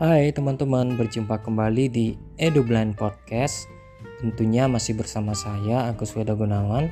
Hai 0.00 0.32
teman-teman, 0.32 0.96
berjumpa 0.96 1.44
kembali 1.44 1.92
di 1.92 2.16
EduBlind 2.40 2.96
Podcast. 2.96 3.68
Tentunya 4.16 4.64
masih 4.64 4.96
bersama 4.96 5.36
saya 5.36 5.92
Agus 5.92 6.16
Weda 6.16 6.32
Gunawan. 6.32 6.88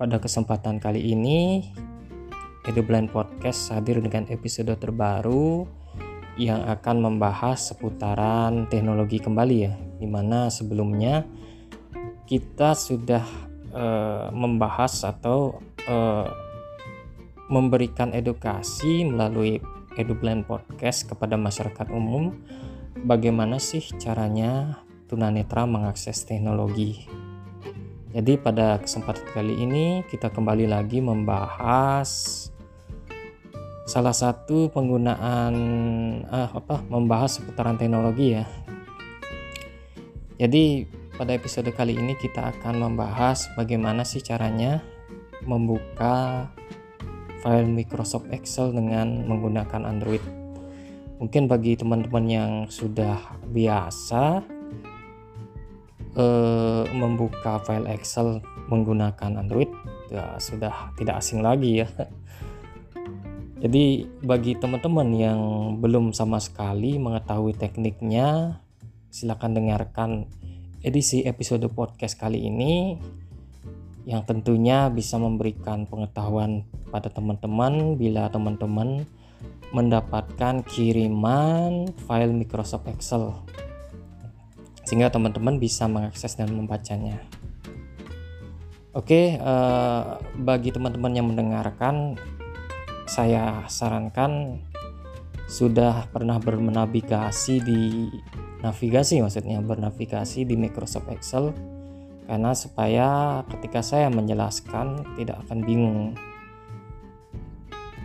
Pada 0.00 0.16
kesempatan 0.16 0.80
kali 0.80 1.12
ini, 1.12 1.60
EduBlind 2.64 3.12
Podcast 3.12 3.68
hadir 3.68 4.00
dengan 4.00 4.24
episode 4.32 4.72
terbaru 4.80 5.68
yang 6.40 6.64
akan 6.72 7.04
membahas 7.04 7.68
seputaran 7.68 8.64
teknologi 8.72 9.20
kembali 9.20 9.56
ya. 9.68 9.76
Di 10.00 10.08
mana 10.08 10.48
sebelumnya 10.48 11.28
kita 12.24 12.72
sudah 12.72 13.28
uh, 13.76 14.32
membahas 14.32 15.04
atau 15.04 15.60
uh, 15.84 16.32
memberikan 17.52 18.16
edukasi 18.16 19.04
melalui 19.04 19.60
EduBlend 19.98 20.48
Podcast 20.48 21.08
kepada 21.08 21.36
masyarakat 21.36 21.92
umum 21.92 22.36
bagaimana 23.04 23.56
sih 23.58 23.82
caranya 24.00 24.80
tunanetra 25.08 25.68
mengakses 25.68 26.24
teknologi. 26.24 27.04
Jadi 28.12 28.36
pada 28.36 28.76
kesempatan 28.80 29.24
kali 29.32 29.56
ini 29.56 30.04
kita 30.08 30.28
kembali 30.28 30.68
lagi 30.68 31.00
membahas 31.00 32.08
salah 33.88 34.14
satu 34.14 34.68
penggunaan 34.72 35.54
ah, 36.28 36.48
apa 36.52 36.84
membahas 36.88 37.40
seputaran 37.40 37.80
teknologi 37.80 38.36
ya. 38.36 38.44
Jadi 40.36 40.88
pada 41.16 41.36
episode 41.36 41.68
kali 41.76 41.96
ini 41.96 42.16
kita 42.16 42.52
akan 42.56 42.80
membahas 42.80 43.52
bagaimana 43.52 44.04
sih 44.04 44.24
caranya 44.24 44.80
membuka 45.44 46.48
file 47.42 47.68
Microsoft 47.68 48.30
Excel 48.30 48.70
dengan 48.72 49.26
menggunakan 49.26 49.82
Android. 49.84 50.22
Mungkin 51.18 51.50
bagi 51.50 51.74
teman-teman 51.74 52.24
yang 52.26 52.52
sudah 52.70 53.18
biasa 53.50 54.42
eh, 56.16 56.84
membuka 56.94 57.58
file 57.66 57.90
Excel 57.90 58.40
menggunakan 58.70 59.42
Android, 59.42 59.68
ya 60.08 60.38
sudah 60.38 60.94
tidak 60.94 61.20
asing 61.20 61.42
lagi 61.42 61.82
ya. 61.82 61.88
Jadi 63.62 64.10
bagi 64.26 64.58
teman-teman 64.58 65.08
yang 65.14 65.40
belum 65.78 66.10
sama 66.10 66.42
sekali 66.42 66.98
mengetahui 66.98 67.54
tekniknya, 67.54 68.58
silakan 69.06 69.54
dengarkan 69.54 70.10
edisi 70.82 71.22
episode 71.22 71.62
podcast 71.70 72.18
kali 72.18 72.50
ini 72.50 72.98
yang 74.02 74.26
tentunya 74.26 74.90
bisa 74.90 75.18
memberikan 75.18 75.86
pengetahuan 75.86 76.66
pada 76.90 77.06
teman-teman 77.08 77.94
bila 77.94 78.26
teman-teman 78.28 79.06
mendapatkan 79.72 80.60
kiriman 80.66 81.88
file 82.04 82.34
Microsoft 82.34 82.90
Excel 82.90 83.32
sehingga 84.82 85.08
teman-teman 85.08 85.56
bisa 85.62 85.86
mengakses 85.86 86.34
dan 86.34 86.50
membacanya. 86.52 87.22
Oke, 88.92 89.40
eh, 89.40 90.02
bagi 90.36 90.68
teman-teman 90.68 91.16
yang 91.16 91.26
mendengarkan, 91.32 92.20
saya 93.08 93.64
sarankan 93.70 94.60
sudah 95.48 96.12
pernah 96.12 96.36
bernavigasi 96.36 97.60
di 97.64 98.08
navigasi 98.62 99.20
maksudnya 99.20 99.58
bernavigasi 99.58 100.46
di 100.46 100.54
Microsoft 100.54 101.10
Excel 101.10 101.50
karena 102.26 102.54
supaya 102.54 103.40
ketika 103.50 103.82
saya 103.82 104.08
menjelaskan 104.08 105.02
tidak 105.18 105.42
akan 105.46 105.58
bingung. 105.62 106.02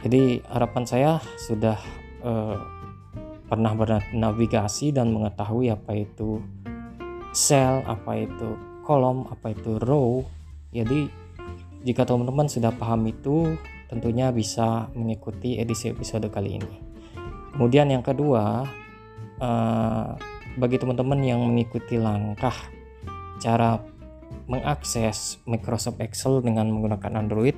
Jadi 0.01 0.41
harapan 0.45 0.83
saya 0.85 1.11
sudah 1.41 1.77
eh, 2.21 2.57
pernah 3.47 3.73
bernavigasi 3.73 4.91
dan 4.91 5.15
mengetahui 5.15 5.71
apa 5.71 5.91
itu 5.95 6.43
cell, 7.31 7.81
apa 7.87 8.27
itu 8.27 8.57
kolom, 8.83 9.27
apa 9.31 9.51
itu 9.55 9.79
row. 9.81 10.23
Jadi 10.71 11.07
jika 11.87 12.03
teman-teman 12.03 12.51
sudah 12.51 12.75
paham 12.75 13.07
itu, 13.07 13.55
tentunya 13.87 14.29
bisa 14.35 14.91
mengikuti 14.91 15.55
edisi 15.57 15.87
episode 15.87 16.27
kali 16.27 16.59
ini. 16.59 16.75
Kemudian 17.55 17.89
yang 17.89 18.03
kedua, 18.03 18.67
eh, 19.39 20.09
bagi 20.57 20.77
teman-teman 20.81 21.21
yang 21.21 21.41
mengikuti 21.41 22.01
langkah 22.01 22.53
cara 23.37 23.77
mengakses 24.47 25.37
Microsoft 25.43 25.99
Excel 25.99 26.39
dengan 26.39 26.71
menggunakan 26.71 27.19
Android, 27.19 27.55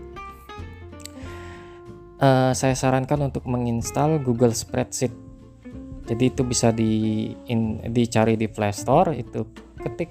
uh, 2.17 2.51
saya 2.51 2.73
sarankan 2.73 3.29
untuk 3.29 3.45
menginstal 3.45 4.17
Google 4.19 4.53
Spreadsheet. 4.57 5.13
Jadi 6.09 6.23
itu 6.25 6.41
bisa 6.41 6.73
di 6.73 7.29
in, 7.45 7.85
dicari 7.93 8.33
di 8.33 8.49
Play 8.49 8.73
Store, 8.73 9.13
itu 9.13 9.45
ketik 9.77 10.09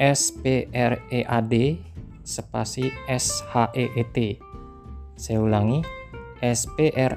S 0.00 0.32
P 0.32 0.64
R 0.72 0.96
E 1.12 1.20
A 1.28 1.44
D 1.44 1.76
spasi 2.24 2.88
S 3.04 3.44
H 3.52 3.68
E 3.76 3.92
E 3.92 4.04
T. 4.08 4.40
Saya 5.20 5.44
ulangi, 5.44 5.84
S 6.40 6.64
P 6.72 6.88
R 6.96 7.12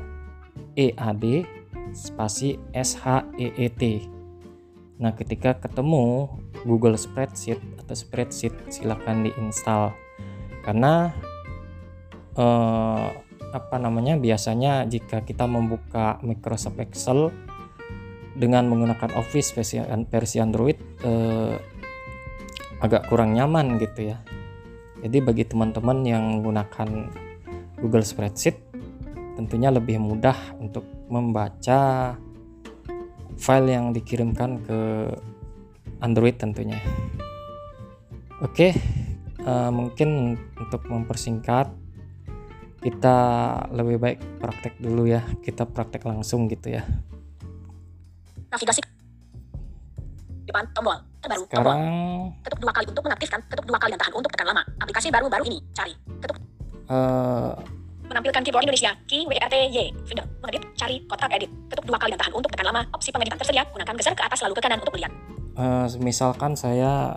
E 0.75 0.91
A 0.99 1.15
D 1.15 1.47
spasi 1.95 2.59
S 2.75 2.99
H 2.99 3.23
E 3.39 3.47
E 3.55 3.71
T. 3.71 4.10
Nah, 5.01 5.17
ketika 5.17 5.57
ketemu 5.57 6.29
Google 6.61 6.93
Spreadsheet 6.93 7.57
atau 7.81 7.95
Spreadsheet, 7.97 8.53
silahkan 8.69 9.25
diinstal. 9.25 9.97
Karena 10.61 11.09
eh, 12.37 13.07
apa 13.51 13.75
namanya? 13.81 14.15
Biasanya 14.21 14.85
jika 14.85 15.25
kita 15.25 15.49
membuka 15.49 16.21
Microsoft 16.21 16.77
Excel 16.77 17.33
dengan 18.37 18.69
menggunakan 18.69 19.17
Office 19.17 19.51
versi, 19.57 19.81
versi 20.07 20.37
Android 20.37 20.77
eh, 21.01 21.57
agak 22.77 23.09
kurang 23.09 23.33
nyaman 23.33 23.81
gitu 23.81 24.13
ya. 24.13 24.21
Jadi 25.01 25.17
bagi 25.17 25.49
teman-teman 25.49 26.05
yang 26.05 26.23
menggunakan 26.39 27.09
Google 27.81 28.05
Spreadsheet 28.05 28.69
tentunya 29.33 29.73
lebih 29.73 29.97
mudah 29.97 30.37
untuk 30.61 30.85
membaca 31.09 32.13
file 33.37 33.69
yang 33.71 33.91
dikirimkan 33.95 34.63
ke 34.65 34.79
Android 36.01 36.35
tentunya. 36.35 36.79
Oke, 38.41 38.73
uh, 39.45 39.69
mungkin 39.69 40.35
untuk 40.57 40.81
mempersingkat 40.89 41.69
kita 42.81 43.17
lebih 43.69 44.01
baik 44.01 44.19
praktek 44.41 44.81
dulu 44.81 45.05
ya. 45.05 45.21
Kita 45.45 45.69
praktek 45.69 46.01
langsung 46.09 46.49
gitu 46.49 46.73
ya. 46.73 46.81
Navigasi 48.49 48.81
depan 50.51 50.67
tombol 50.75 50.97
terbaru 51.23 51.43
Sekarang 51.47 51.79
tombol. 51.79 52.43
ketuk 52.43 52.59
dua 52.59 52.71
kali 52.75 52.85
untuk 52.91 53.03
mengaktifkan 53.07 53.39
ketuk 53.47 53.65
dua 53.65 53.77
kali 53.79 53.89
dan 53.95 53.99
tahan 54.03 54.13
untuk 54.19 54.31
tekan 54.35 54.47
lama 54.51 54.63
aplikasi 54.83 55.07
baru-baru 55.07 55.43
ini 55.47 55.57
cari 55.71 55.93
ketuk 56.19 56.37
uh, 56.91 57.55
Menampilkan 58.11 58.43
keyboard 58.43 58.67
Indonesia, 58.67 58.91
key 59.07 59.23
WRTY, 59.23 59.95
Finder, 60.03 60.27
mengedit, 60.43 60.67
cari, 60.75 60.99
kotak 61.07 61.31
edit, 61.31 61.47
ketuk 61.71 61.87
dua 61.87 61.95
kali 61.95 62.11
dan 62.11 62.19
tahan 62.19 62.33
untuk 62.35 62.51
tekan 62.51 62.67
lama, 62.67 62.83
opsi 62.91 63.07
pengeditan 63.07 63.39
tersedia, 63.39 63.63
gunakan 63.71 63.95
geser 63.95 64.11
ke 64.11 64.23
atas 64.27 64.43
lalu 64.43 64.59
ke 64.59 64.61
kanan 64.67 64.83
untuk 64.83 64.91
melihat. 64.99 65.15
Uh, 65.55 65.87
misalkan 66.03 66.59
saya 66.59 67.15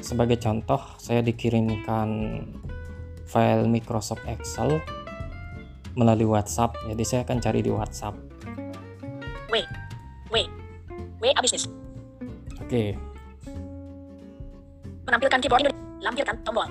sebagai 0.00 0.40
contoh 0.40 0.80
saya 0.96 1.20
dikirimkan 1.20 2.08
file 3.28 3.68
Microsoft 3.68 4.24
Excel 4.24 4.80
melalui 5.92 6.24
WhatsApp, 6.24 6.72
jadi 6.88 7.04
saya 7.04 7.20
akan 7.28 7.44
cari 7.44 7.60
di 7.60 7.68
WhatsApp. 7.68 8.16
W, 9.52 9.60
W, 10.32 10.36
W 11.20 11.24
Business. 11.44 11.68
Oke. 12.64 12.64
Okay. 12.64 12.88
Menampilkan 15.04 15.36
keyboard 15.36 15.68
Indonesia, 15.68 16.00
lampirkan 16.00 16.34
tombol, 16.48 16.64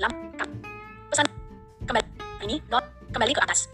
lamp, 0.00 0.16
pesan, 1.12 1.28
ini 2.46 2.58
not 2.68 2.84
kembali 3.14 3.32
ke 3.32 3.42
atas. 3.42 3.70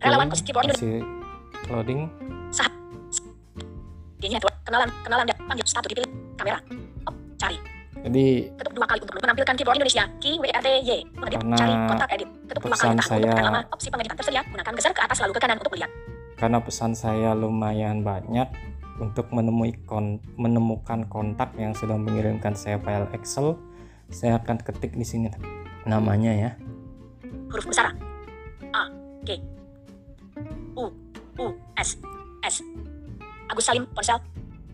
Okay, 0.00 0.08
Relawan 0.08 0.32
keyboard 0.32 0.66
masih 0.72 1.04
loading. 1.68 2.00
Sah. 2.48 2.70
Ini 4.20 4.36
network 4.36 4.56
kenalan 4.64 4.88
kenalan 5.04 5.24
dan 5.28 5.36
panggil 5.44 5.66
satu 5.68 5.86
dipilih 5.92 6.08
kamera. 6.40 6.58
Oh, 7.08 7.14
cari. 7.36 7.58
Jadi 8.00 8.48
ketuk 8.56 8.72
dua 8.72 8.86
kali 8.88 9.00
untuk 9.04 9.16
menampilkan 9.20 9.54
keyboard 9.60 9.76
Indonesia. 9.76 10.04
Key 10.24 10.40
WRTY. 10.40 10.98
Mengedit, 11.20 11.40
cari, 11.52 11.74
kontak 11.84 12.08
edit. 12.16 12.28
Ketuk 12.48 12.62
dua 12.64 12.76
kali 12.76 12.96
saya, 13.04 13.28
untuk 13.28 13.44
lama. 13.44 13.60
Opsi 13.76 13.86
pengeditan 13.92 14.16
tersedia. 14.16 14.42
Gunakan 14.48 14.72
geser 14.72 14.92
ke 14.96 15.02
atas 15.04 15.18
lalu 15.20 15.32
ke 15.36 15.40
kanan 15.44 15.56
untuk 15.60 15.72
melihat. 15.76 15.90
Karena 16.40 16.58
pesan 16.64 16.92
saya 16.96 17.36
lumayan 17.36 18.00
banyak 18.00 18.48
untuk 19.00 19.28
menemui 19.32 19.76
kon 19.84 20.20
menemukan 20.36 21.08
kontak 21.08 21.52
yang 21.56 21.72
sudah 21.72 21.96
mengirimkan 21.96 22.52
saya 22.52 22.76
file 22.80 23.08
Excel 23.16 23.56
saya 24.10 24.36
akan 24.38 24.58
ketik 24.60 24.92
di 24.94 25.06
sini 25.06 25.30
namanya 25.86 26.30
ya. 26.34 26.50
Huruf 27.50 27.66
besar 27.66 27.94
A, 28.70 28.82
G, 29.26 29.38
U, 30.78 30.86
U, 31.38 31.46
S, 31.74 31.98
S. 32.44 32.62
Agus 33.50 33.66
Salim, 33.66 33.82
ponsel. 33.90 34.18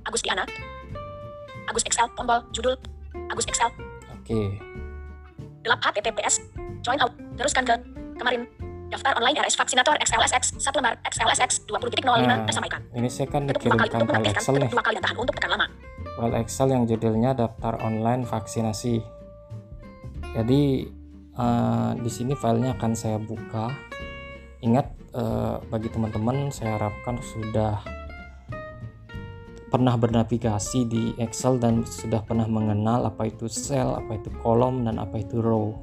Agus 0.04 0.20
Diana. 0.20 0.44
Agus 1.66 1.82
Excel, 1.82 2.06
tombol, 2.12 2.44
judul. 2.52 2.76
Agus 3.32 3.48
Excel. 3.48 3.72
Oke. 4.12 4.28
Okay. 4.28 4.46
Gelap 5.64 5.80
HTTPS. 5.82 6.44
Join 6.84 7.00
out. 7.00 7.10
Teruskan 7.34 7.64
ke 7.64 7.74
kemarin. 8.14 8.44
Daftar 8.86 9.18
online 9.18 9.42
RS 9.42 9.58
Vaksinator 9.58 9.98
XLSX 9.98 10.62
1 10.62 10.78
lembar 10.78 10.94
XLSX 11.10 11.66
20.05 11.66 12.06
Nah, 12.22 12.46
tersampaikan. 12.46 12.78
ini 12.94 13.10
saya 13.10 13.26
kan 13.26 13.42
dikirimkan 13.42 13.90
file. 14.06 14.30
Excel 14.30 14.54
nih 14.62 14.70
dua 14.70 14.78
kali 14.78 14.94
dan 15.02 15.04
tahan 15.10 15.16
untuk 15.18 15.34
tekan 15.34 15.50
lama. 15.58 15.66
file 16.14 16.36
Excel 16.38 16.68
yang 16.70 16.86
judulnya 16.86 17.34
daftar 17.34 17.82
online 17.82 18.22
vaksinasi 18.22 19.02
jadi 20.36 20.62
eh, 21.32 21.92
di 21.96 22.10
sini 22.12 22.36
filenya 22.36 22.76
akan 22.76 22.92
saya 22.92 23.16
buka 23.16 23.72
ingat 24.60 24.92
eh, 25.16 25.56
bagi 25.72 25.88
teman-teman 25.88 26.52
saya 26.52 26.76
harapkan 26.76 27.16
sudah 27.24 27.80
pernah 29.66 29.98
bernavigasi 29.98 30.86
di 30.86 31.04
Excel 31.18 31.58
dan 31.58 31.82
sudah 31.82 32.22
pernah 32.22 32.46
mengenal 32.46 33.10
apa 33.10 33.26
itu 33.26 33.50
cell, 33.50 33.98
apa 33.98 34.16
itu 34.16 34.30
kolom 34.40 34.86
dan 34.86 35.02
apa 35.02 35.20
itu 35.20 35.42
row. 35.42 35.74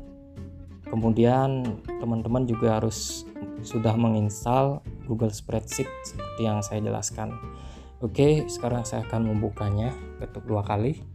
Kemudian 0.88 1.62
teman-teman 2.00 2.48
juga 2.48 2.80
harus 2.80 3.28
sudah 3.62 3.94
menginstal 3.94 4.82
Google 5.06 5.30
Spreadsheet 5.30 5.90
seperti 6.06 6.42
yang 6.42 6.64
saya 6.64 6.80
jelaskan. 6.80 7.36
Oke, 8.04 8.48
sekarang 8.52 8.84
saya 8.84 9.04
akan 9.08 9.36
membukanya. 9.36 9.96
Ketuk 10.20 10.48
dua 10.48 10.64
kali. 10.64 11.13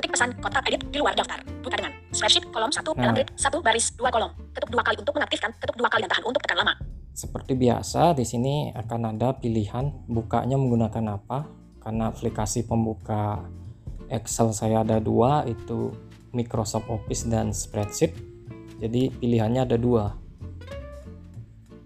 Ketik 0.00 0.16
pesan 0.16 0.32
kotak 0.40 0.64
edit 0.64 0.80
di 0.88 0.96
luar 0.96 1.12
daftar. 1.12 1.44
Buka 1.60 1.76
dengan 1.76 1.92
spreadsheet 2.08 2.48
kolom 2.48 2.72
1 2.72 2.96
dalam 2.96 3.12
Nah. 3.12 3.20
grid 3.20 3.28
1 3.36 3.60
baris 3.60 3.92
2 4.00 4.08
kolom. 4.08 4.32
Ketuk 4.56 4.72
dua 4.72 4.80
kali 4.80 4.96
untuk 4.96 5.12
mengaktifkan. 5.12 5.52
Ketuk 5.60 5.76
dua 5.76 5.92
kali 5.92 6.08
dan 6.08 6.10
tahan 6.16 6.24
untuk 6.24 6.40
tekan 6.40 6.64
lama. 6.64 6.72
Seperti 7.12 7.52
biasa, 7.52 8.16
di 8.16 8.24
sini 8.24 8.72
akan 8.72 9.12
ada 9.12 9.36
pilihan 9.36 9.92
bukanya 10.08 10.56
menggunakan 10.56 11.20
apa. 11.20 11.52
Karena 11.84 12.08
aplikasi 12.08 12.64
pembuka 12.64 13.44
Excel 14.08 14.56
saya 14.56 14.80
ada 14.80 14.96
dua, 15.04 15.44
itu 15.44 15.92
Microsoft 16.32 16.88
Office 16.88 17.28
dan 17.28 17.52
Spreadsheet. 17.52 18.16
Jadi 18.80 19.12
pilihannya 19.12 19.68
ada 19.68 19.76
dua, 19.76 20.16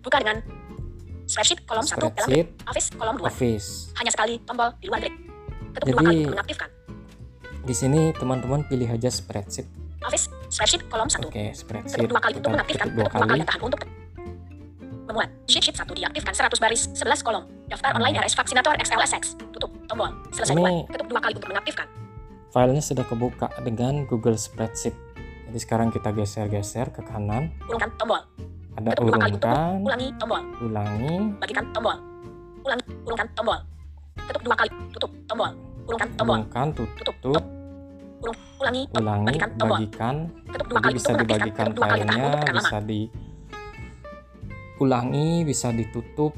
Buka 0.06 0.22
dengan 0.22 0.38
spreadsheet 1.26 1.66
kolom 1.66 1.82
1 1.82 1.99
dalam 2.14 2.46
Office 2.70 2.88
kolom 2.94 3.19
2. 3.19 3.26
Office. 3.26 3.90
Hanya 3.99 4.14
sekali 4.14 4.38
tombol 4.46 4.70
di 4.78 4.87
luar 4.87 5.02
grid. 5.02 5.19
Ketuk 5.75 5.87
dua 5.90 5.99
Jadi- 5.99 6.06
kali 6.06 6.19
untuk 6.22 6.34
mengaktifkan. 6.38 6.70
Di 7.64 7.72
sini 7.72 8.12
teman-teman 8.12 8.61
pilih 8.62 8.87
aja 8.87 9.08
Spreadsheet. 9.08 9.64
Office 10.05 10.28
spreadsheet 10.52 10.84
kolom 10.87 11.08
1. 11.08 11.25
Oke, 11.25 11.32
Ketuk 11.32 11.56
Spreadsheet. 11.56 12.05
dua 12.06 12.20
kali 12.20 12.34
untuk 12.37 12.52
mengaktifkan. 12.52 12.87
dua 12.93 13.08
Ketuk 13.08 13.16
kali 13.16 13.31
kali. 13.31 13.40
tahan 13.43 13.61
untuk 13.62 13.81
memuat. 15.06 15.28
Sheet 15.46 15.62
sheet 15.64 15.76
1 15.78 15.88
diaktifkan 15.90 16.32
100 16.34 16.61
baris 16.61 16.82
11 16.93 17.25
kolom. 17.25 17.44
Daftar 17.66 17.88
Nah. 17.90 17.96
online 17.99 18.16
RS 18.20 18.37
Vaksinator 18.37 18.76
XLSX. 18.78 19.22
Tutup 19.50 19.72
tombol. 19.88 20.12
Selesai 20.31 20.52
Ini-. 20.55 20.84
Ketuk 20.87 21.08
dua 21.08 21.20
kali 21.20 21.34
untuk 21.34 21.50
mengaktifkan. 21.50 21.87
Filenya 22.50 22.82
sudah 22.84 23.02
kebuka 23.02 23.49
dengan 23.64 24.05
Google 24.05 24.37
Spreadsheet. 24.37 24.93
Jadi 25.49 25.58
sekarang 25.58 25.88
kita 25.88 26.12
geser-geser 26.12 26.93
ke 26.93 27.00
kanan. 27.02 27.49
Urungkan 27.64 27.88
tombol. 27.96 28.20
Ada 28.75 28.93
Ketuk 28.93 29.05
dua 29.06 29.16
kali 29.16 29.32
untuk 29.32 29.49
urungkan, 29.49 29.76
ulangi 29.81 30.08
tombol. 30.19 30.40
ulangi, 30.61 31.14
Bagikan 31.40 31.64
tombol. 31.72 31.96
Ulangi. 32.61 32.84
Urungkan 33.02 33.28
tombol. 33.32 33.58
Ketuk 34.20 34.43
dua 34.43 34.55
kali. 34.55 34.70
Tutup 34.93 35.11
tombol. 35.25 35.50
Urungkan 35.85 36.09
tombol. 36.17 36.35
urungkan, 36.41 36.67
Tutup. 36.73 36.95
tutup, 37.21 37.45
Urung. 38.21 38.39
Ulangi. 38.57 38.83
ulangi, 38.97 39.27
Bagikan 39.29 39.51
tombol. 39.55 39.77
bagikan. 39.77 40.15
Ketuk 40.49 40.67
dua 40.67 40.81
kali 40.81 40.93
bisa 40.95 41.11
dibagikan 41.13 41.67
Ketuk 41.67 41.77
dua 41.77 41.87
filenya, 41.93 42.25
bisa 42.51 42.77
di 42.81 43.01
ulangi, 44.77 45.29
bisa 45.45 45.69
ditutup. 45.71 46.33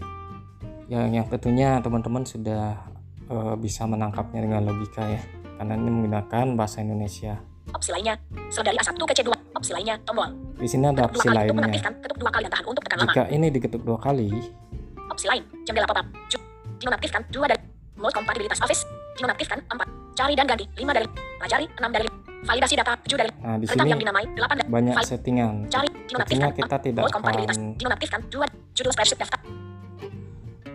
Yang 0.87 1.05
yang 1.13 1.27
tentunya 1.27 1.69
teman-teman 1.83 2.23
sudah 2.23 2.79
eh, 3.27 3.55
bisa 3.59 3.87
menangkapnya 3.87 4.41
dengan 4.43 4.61
logika 4.65 5.03
ya. 5.03 5.23
Karena 5.57 5.73
ini 5.75 5.89
menggunakan 5.89 6.47
bahasa 6.55 6.83
Indonesia. 6.83 7.39
Opsi 7.71 7.91
lainnya. 7.91 8.15
Sel 8.47 8.63
dari 8.63 8.79
A1 8.79 8.95
ke 8.95 9.15
C2. 9.15 9.31
Opsi 9.55 9.71
lainnya. 9.75 9.99
Tombol. 10.07 10.31
Di 10.55 10.69
sini 10.69 10.87
ada 10.87 11.07
Ketuk 11.07 11.27
dua 11.27 11.35
opsi 11.35 11.51
untuk 11.51 11.63
lainnya. 11.67 11.91
Ketuk 12.03 12.19
dua 12.19 12.31
kali 12.31 12.43
dan 12.47 12.53
tahan 12.53 12.67
untuk 12.67 12.83
tekan 12.87 12.97
lama. 12.99 13.11
Jika 13.11 13.25
ini 13.31 13.47
diketuk 13.51 13.83
dua 13.83 13.99
kali, 13.99 14.29
Opsi 15.07 15.27
lain. 15.27 15.43
Jendela 15.65 15.87
pop-up. 15.87 16.07
Dinonaktifkan 16.77 17.23
2 17.33 17.49
dari 17.49 17.63
Mode 17.97 18.15
kompatibilitas 18.15 18.61
Office. 18.61 18.85
Dinonaktifkan 19.17 19.59
4. 19.65 20.17
Cari 20.17 20.33
dan 20.33 20.45
ganti 20.45 20.65
5 20.71 20.93
dari 20.93 21.07
Pelajari 21.37 21.67
6 21.71 21.81
dari 21.91 22.09
Validasi 22.47 22.75
data 22.75 22.93
7 22.95 23.17
dari 23.17 23.31
nah 23.37 23.57
di 23.57 23.67
sini 23.67 23.91
yang 23.91 23.99
dinamai 23.99 24.25
8 24.31 24.39
dari 24.55 24.69
banyak 24.69 24.95
File. 24.95 25.09
settingan. 25.09 25.55
Cari 25.67 25.89
dinonaktifkan 26.07 26.51
kita 26.55 26.77
tidak 26.79 27.03
Mode 27.03 27.15
kompatibilitas. 27.15 27.57
akan 27.57 27.77
Dinonaktifkan 27.77 28.21
2 28.31 28.77
Judul 28.77 28.93
spreadsheet 28.93 29.19
daftar. 29.19 29.41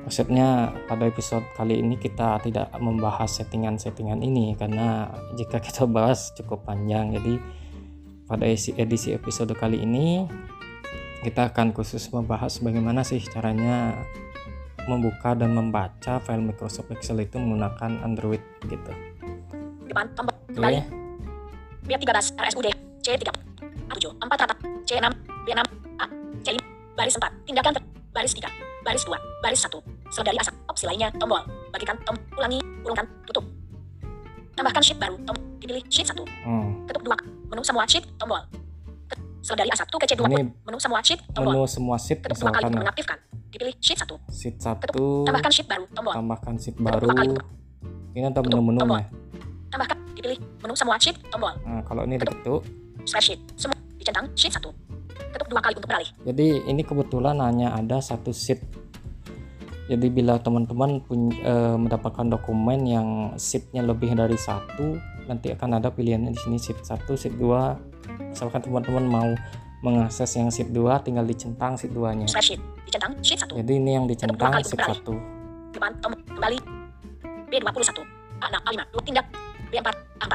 Maksudnya 0.02 0.48
pada 0.90 1.04
episode 1.06 1.46
kali 1.54 1.80
ini 1.80 1.96
kita 1.96 2.42
tidak 2.42 2.68
membahas 2.76 3.32
settingan-settingan 3.32 4.20
ini 4.20 4.58
karena 4.58 5.08
jika 5.34 5.62
kita 5.62 5.86
bahas 5.88 6.34
cukup 6.36 6.66
panjang. 6.66 7.16
Jadi 7.16 7.38
pada 8.26 8.44
isi- 8.44 8.76
edisi 8.76 9.14
episode 9.14 9.54
kali 9.54 9.80
ini 9.80 10.26
kita 11.22 11.54
akan 11.54 11.72
khusus 11.72 12.10
membahas 12.10 12.60
bagaimana 12.60 13.06
sih 13.06 13.22
caranya 13.24 13.94
membuka 14.86 15.33
dan 15.33 15.51
membaca 15.51 16.18
file 16.19 16.42
Microsoft 16.42 16.89
Excel 16.89 17.19
itu 17.19 17.36
menggunakan 17.36 18.01
Android 18.01 18.42
gitu. 18.63 18.92
Depan 19.86 20.07
tombol 20.13 20.33
Oke. 20.33 20.54
kembali. 20.54 20.80
B13 21.83 22.07
RSUD 22.36 22.68
C3 23.01 23.25
A7 23.89 24.06
4 24.13 24.24
rata 24.24 24.56
C6 24.86 25.06
B6 25.44 25.60
A 25.98 26.06
C5 26.39 26.57
baris 26.94 27.16
4 27.16 27.28
tindakan 27.44 27.72
ter- 27.74 27.88
baris 28.12 28.33
3 28.33 28.48
baris 28.81 29.04
2 29.04 29.18
baris 29.42 29.62
1 29.62 29.81
sel 30.07 30.24
dari 30.24 30.38
asap 30.38 30.56
opsi 30.68 30.84
lainnya 30.86 31.10
tombol 31.16 31.42
bagikan 31.72 31.98
tombol 32.01 32.22
ulangi 32.36 32.60
urungkan 32.81 33.07
tutup 33.24 33.44
tambahkan 34.54 34.81
sheet 34.81 34.98
baru 34.98 35.16
tombol 35.22 35.44
dipilih 35.57 35.84
sheet 35.88 36.07
1 36.07 36.22
Hmm. 36.44 36.86
ketuk 36.86 37.04
2 37.04 37.16
menu 37.50 37.62
semua 37.62 37.84
sheet 37.86 38.06
tombol 38.16 38.39
Ke- 39.42 39.44
sel 39.44 39.56
dari 39.58 39.70
A1 39.70 39.90
ke 39.90 40.06
C2 40.08 40.22
Ini 40.24 40.38
menu 40.62 40.78
semua 40.78 41.02
sheet 41.02 41.22
tombol. 41.28 41.52
menu 41.52 41.66
semua 41.66 41.98
sheet 41.98 42.20
ketuk 42.22 42.38
dua 42.38 42.52
kali 42.52 42.62
untuk 42.62 42.72
ya. 42.72 42.80
mengaktifkan 42.80 43.18
dipilih 43.52 43.76
sheet 43.78 43.98
1 43.98 44.06
sheet 44.32 44.56
ketuk 44.56 44.94
1 44.94 45.28
tambahkan 45.28 45.52
sheet 45.52 45.68
baru 45.68 45.84
tombol. 45.92 46.14
tambahkan 46.14 46.54
sheet 46.56 46.76
Ketuk 46.76 46.86
baru. 46.88 47.08
kali 47.12 47.28
untuk 47.28 47.48
ini 48.12 48.22
ada 48.22 48.38
Tutup 48.38 48.46
menu-menunya 48.54 49.06
tambahkan 49.68 49.98
dipilih 50.14 50.38
menu 50.62 50.74
semua 50.76 50.96
sheet 50.96 51.18
tombol. 51.28 51.54
Nah 51.60 51.82
kalau 51.82 52.04
ini 52.04 52.16
diketuk. 52.16 52.62
Spreadsheet 53.02 53.42
semua 53.58 53.74
dicentang 53.98 54.30
sheet 54.32 54.54
1 54.54 54.62
ketuk 55.32 55.48
dua 55.48 55.60
kali 55.60 55.74
untuk 55.74 55.90
beralih. 55.90 56.10
Jadi 56.22 56.48
ini 56.68 56.82
kebetulan 56.82 57.40
hanya 57.40 57.74
ada 57.74 57.98
satu 57.98 58.30
sheet. 58.30 58.62
Jadi 59.88 60.08
bila 60.08 60.38
teman-teman 60.38 61.02
eh, 61.42 61.76
mendapatkan 61.76 62.30
dokumen 62.30 62.80
yang 62.86 63.08
sheetnya 63.36 63.82
lebih 63.82 64.14
dari 64.14 64.38
satu, 64.38 64.96
nanti 65.26 65.52
akan 65.52 65.78
ada 65.78 65.90
pilihannya 65.90 66.32
di 66.32 66.40
sini 66.40 66.58
sheet 66.58 66.80
1, 66.80 67.06
sheet 67.12 67.36
2. 67.36 68.32
Misalkan 68.32 68.62
teman-teman 68.62 69.06
mau 69.06 69.30
mengakses 69.82 70.30
yang 70.34 70.48
sheet 70.48 70.70
2, 70.70 70.78
tinggal 71.01 71.24
dicentang 71.24 71.74
sheet 71.74 71.92
2-nya. 71.92 72.25
spreadsheet 72.25 72.62
dicentang 72.86 73.12
sheet 73.20 73.40
1 73.40 73.58
Jadi 73.58 73.74
ini 73.74 73.92
yang 73.94 74.06
dicentang 74.06 74.38
beralih. 74.38 74.66
1. 74.66 75.74
depan 75.74 75.92
tombol 76.00 76.20
kembali. 76.28 76.60
B21 77.48 78.00
A6 78.42 78.56
A5 78.63 78.80
2 78.92 79.08
tindak 79.08 79.25
B4 79.70 79.88
A4 80.20 80.34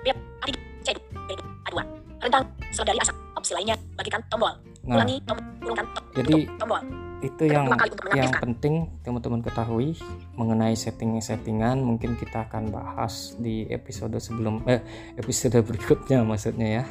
B 0.00 0.06
A3 0.14 0.50
C 0.80 0.88
B 0.94 1.30
A2 1.66 1.76
rentang 2.20 2.42
sel 2.70 2.84
dari 2.84 2.98
asap. 2.98 3.14
Opsi 3.34 3.52
lainnya 3.52 3.76
bagikan 3.94 4.22
tombol. 4.26 4.54
Nah, 4.82 4.96
ulangi 4.96 5.18
tombol 5.22 5.44
urungkan 5.60 5.86
to- 5.90 6.06
jadi 6.14 6.34
tombol 6.56 6.80
itu 7.24 7.48
yang 7.48 7.72
yang 8.12 8.28
penting 8.36 8.92
teman-teman 9.00 9.40
ketahui 9.40 9.96
mengenai 10.36 10.76
setting-settingan. 10.76 11.80
Mungkin 11.80 12.20
kita 12.20 12.48
akan 12.50 12.68
bahas 12.68 13.36
di 13.40 13.64
episode 13.72 14.16
sebelum 14.20 14.60
eh 14.68 14.84
episode 15.16 15.56
berikutnya 15.64 16.20
maksudnya 16.26 16.82
ya. 16.82 16.84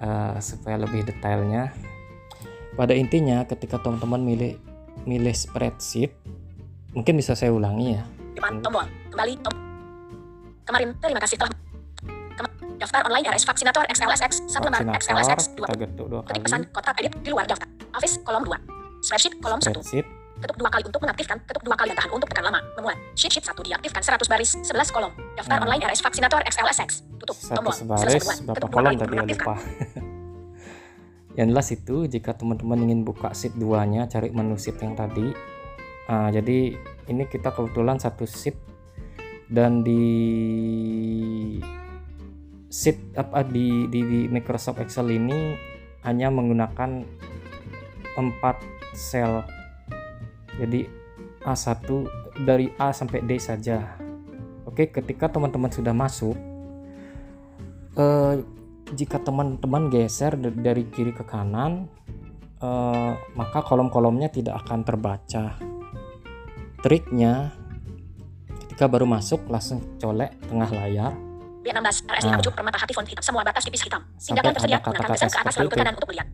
Eh, 0.00 0.36
supaya 0.40 0.80
lebih 0.80 1.04
detailnya. 1.04 1.68
Pada 2.72 2.96
intinya 2.96 3.44
ketika 3.44 3.76
teman-teman 3.76 4.24
milih 4.24 4.56
milih 5.04 5.36
spreadsheet 5.36 6.16
mungkin 6.96 7.20
bisa 7.20 7.36
saya 7.36 7.52
ulangi 7.52 8.00
ya. 8.00 8.02
Depan 8.32 8.64
tombol 8.64 8.88
kembali 9.12 9.34
tombol 9.44 9.60
kemarin 10.64 10.88
terima 11.02 11.20
kasih 11.20 11.36
telah 11.36 11.52
daftar 12.80 13.04
online 13.04 13.26
RS 13.28 13.44
Vaksinator 13.44 13.84
XLSX 13.92 14.32
1 14.48 14.64
lembar 14.64 14.80
vaksinator 14.96 15.36
XLSX 15.36 15.40
2 15.52 15.68
kita 15.68 15.76
getuk 15.84 16.06
dua 16.08 16.20
ketik 16.24 16.42
pesan 16.48 16.60
kotak 16.72 16.96
edit 17.04 17.12
di 17.20 17.28
luar 17.28 17.44
daftar. 17.44 17.68
Office 17.92 18.16
kolom 18.24 18.48
2 18.48 18.79
spreadsheet 19.00 19.34
kolom 19.40 19.60
1 19.60 19.68
spreadsheet 19.68 20.06
ketuk 20.40 20.56
dua 20.56 20.72
kali 20.72 20.88
untuk 20.88 21.04
mengaktifkan, 21.04 21.36
ketuk 21.44 21.62
dua 21.68 21.76
kali 21.76 21.92
dan 21.92 22.00
tahan 22.00 22.10
untuk 22.16 22.28
tekan 22.32 22.44
lama, 22.48 22.60
memuat. 22.80 22.96
Sheet 23.12 23.28
sheet 23.28 23.44
1 23.44 23.60
diaktifkan 23.60 24.00
100 24.00 24.24
baris, 24.24 24.56
11 24.64 24.88
kolom. 24.88 25.12
Daftar 25.36 25.60
Nah. 25.60 25.64
online 25.68 25.84
RS 25.84 26.00
Vaksinator 26.00 26.40
XLSX. 26.48 26.90
Tutup 27.20 27.36
satu 27.36 27.60
tombol. 27.60 27.72
buat. 27.76 28.38
berapa 28.48 28.66
kolom 28.72 28.92
tadi 28.96 29.14
ya 29.20 29.24
lupa 29.28 29.54
yang 31.38 31.52
jelas 31.52 31.68
itu 31.76 32.08
jika 32.08 32.32
teman-teman 32.32 32.88
ingin 32.88 33.04
buka 33.04 33.36
sheet 33.36 33.52
2 33.52 33.68
nya 33.92 34.08
cari 34.08 34.32
menu 34.32 34.56
sheet 34.56 34.80
yang 34.80 34.96
tadi 34.96 35.28
Ah, 36.10 36.26
jadi 36.26 36.74
ini 37.06 37.22
kita 37.30 37.54
kebetulan 37.54 38.02
satu 38.02 38.26
sheet 38.26 38.58
dan 39.46 39.86
di 39.86 40.02
sheet 42.66 43.14
apa 43.14 43.46
di, 43.46 43.86
di, 43.86 44.00
di 44.02 44.20
Microsoft 44.26 44.82
Excel 44.82 45.06
ini 45.06 45.54
hanya 46.02 46.34
menggunakan 46.34 47.06
empat 48.18 48.56
sel 48.94 49.44
jadi 50.58 50.86
A1 51.46 51.88
dari 52.44 52.68
A 52.76 52.92
sampai 52.92 53.24
D 53.24 53.40
saja 53.40 53.96
Oke 54.70 54.86
ketika 54.86 55.26
teman-teman 55.26 55.72
sudah 55.72 55.90
masuk 55.90 56.38
eh, 57.98 58.34
jika 58.94 59.18
teman-teman 59.18 59.90
geser 59.90 60.38
dari 60.38 60.86
kiri 60.86 61.10
ke 61.10 61.26
kanan 61.26 61.90
eh, 62.62 63.12
maka 63.34 63.66
kolom-kolomnya 63.66 64.30
tidak 64.30 64.62
akan 64.62 64.86
terbaca. 64.86 65.58
Triknya 66.80 67.50
ketika 68.62 68.86
baru 68.86 69.04
masuk 69.10 69.50
langsung 69.50 69.82
colek 70.00 70.38
tengah 70.48 70.70
layar 70.70 71.12
B16 71.60 72.08
RSD 72.08 72.30
Nah. 72.30 72.40
Permata 72.40 72.78
hati 72.80 72.92
font 72.96 73.04
hitam 73.04 73.20
semua 73.20 73.44
batas 73.44 73.68
tipis 73.68 73.84
hitam. 73.84 74.00
Sampai 74.16 74.40
Tindakan 74.40 74.52
tersedia 74.56 74.78
gunakan 74.80 74.92
kata-kata 74.96 75.12
geser 75.12 75.28
ke 75.28 75.38
atas 75.44 75.54
lalu 75.60 75.68
ke 75.68 75.74
itu. 75.74 75.80
kanan 75.82 75.94
untuk 75.98 76.08
melihat. 76.08 76.28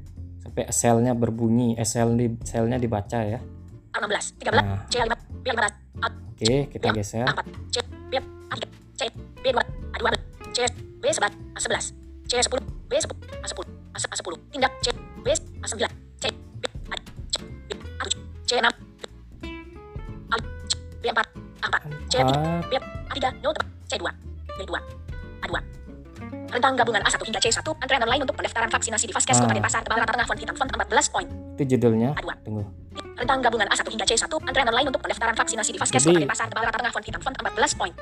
Sampai 0.57 0.73
selnya 0.73 1.13
berbunyi, 1.13 1.77
eh, 1.77 1.85
sel 1.85 2.17
di 2.17 2.33
selnya 2.41 2.81
dibaca 2.81 3.21
ya. 3.21 3.37
A16 3.93 4.41
13 4.41 4.57
Nah, 4.57 4.89
C5 4.89 5.13
B15 5.45 5.65
oke 6.33 6.57
kita 6.73 6.87
geser. 6.97 7.29
A4 7.29 7.45
C 7.69 7.77
B 8.09 8.13
A3 8.49 8.65
C 8.97 9.01
B2 9.45 9.59
A2 10.01 10.07
C 10.57 10.59
B11 11.05 11.25
A11 11.61 11.77
C10 12.25 12.57
B10 12.89 13.05
A10 13.45 13.53
A10 13.93 14.33
tindak 14.49 14.73
C 14.81 14.97
B 15.21 15.29
A9 15.61 15.69
C 15.69 16.25
B 16.57 16.65
A 16.65 16.97
C 17.29 17.37
B 17.69 17.73
A7 18.01 18.13
C6 18.49 18.65
A 18.65 20.37
B4 21.05 21.21
A4 21.69 21.75
C 22.09 22.15
B 22.25 22.73
A3 23.13 23.25
no 23.45 23.51
tebak 23.53 23.65
C2 23.93 24.05
B2 24.57 24.73
A2 24.73 25.06
Rentang 26.47 26.79
gabungan 26.79 27.03
A1 27.03 27.19
hingga 27.27 27.41
C1 27.43 27.59
antrean 27.63 28.03
online 28.07 28.23
untuk 28.23 28.37
pendaftaran 28.39 28.71
vaksinasi 28.71 29.11
di 29.11 29.15
Vaskes 29.15 29.37
Ah. 29.37 29.43
Kota 29.43 29.55
Denpasar 29.59 29.81
tebal 29.83 29.99
rata 29.99 30.13
tengah 30.15 30.27
font 30.31 30.39
hitam 30.39 30.55
font 30.55 30.71
14 30.71 31.13
poin 31.13 31.27
itu 31.57 31.63
judulnya. 31.77 32.13
A2 32.15 32.31
Tunggu. 32.47 32.63
Rentang 33.17 33.41
gabungan 33.43 33.67
A1 33.67 33.87
hingga 33.91 34.07
C1 34.07 34.29
antrean 34.29 34.69
online 34.71 34.89
untuk 34.93 35.03
pendaftaran 35.03 35.35
vaksinasi 35.35 35.71
di 35.75 35.79
Vaskes 35.81 36.03
Kota 36.07 36.19
Denpasar 36.23 36.47
tebal 36.53 36.65
rata 36.71 36.79
tengah 36.79 36.93
font 36.95 37.05
hitam 37.05 37.21
font 37.25 37.37
14 37.37 37.79
poin 37.81 37.93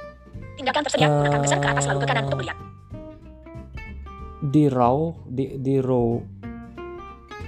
Tindakan 0.55 0.83
tersedia 0.87 1.09
gunakan 1.09 1.41
geser 1.43 1.59
ke 1.59 1.69
atas 1.73 1.85
lalu 1.89 1.99
ke 2.05 2.07
kanan 2.07 2.25
untuk 2.29 2.39
melihat 2.45 2.59
Di 4.45 4.65
row 4.69 5.25
di 5.25 5.57
di 5.59 5.81
row 5.81 6.21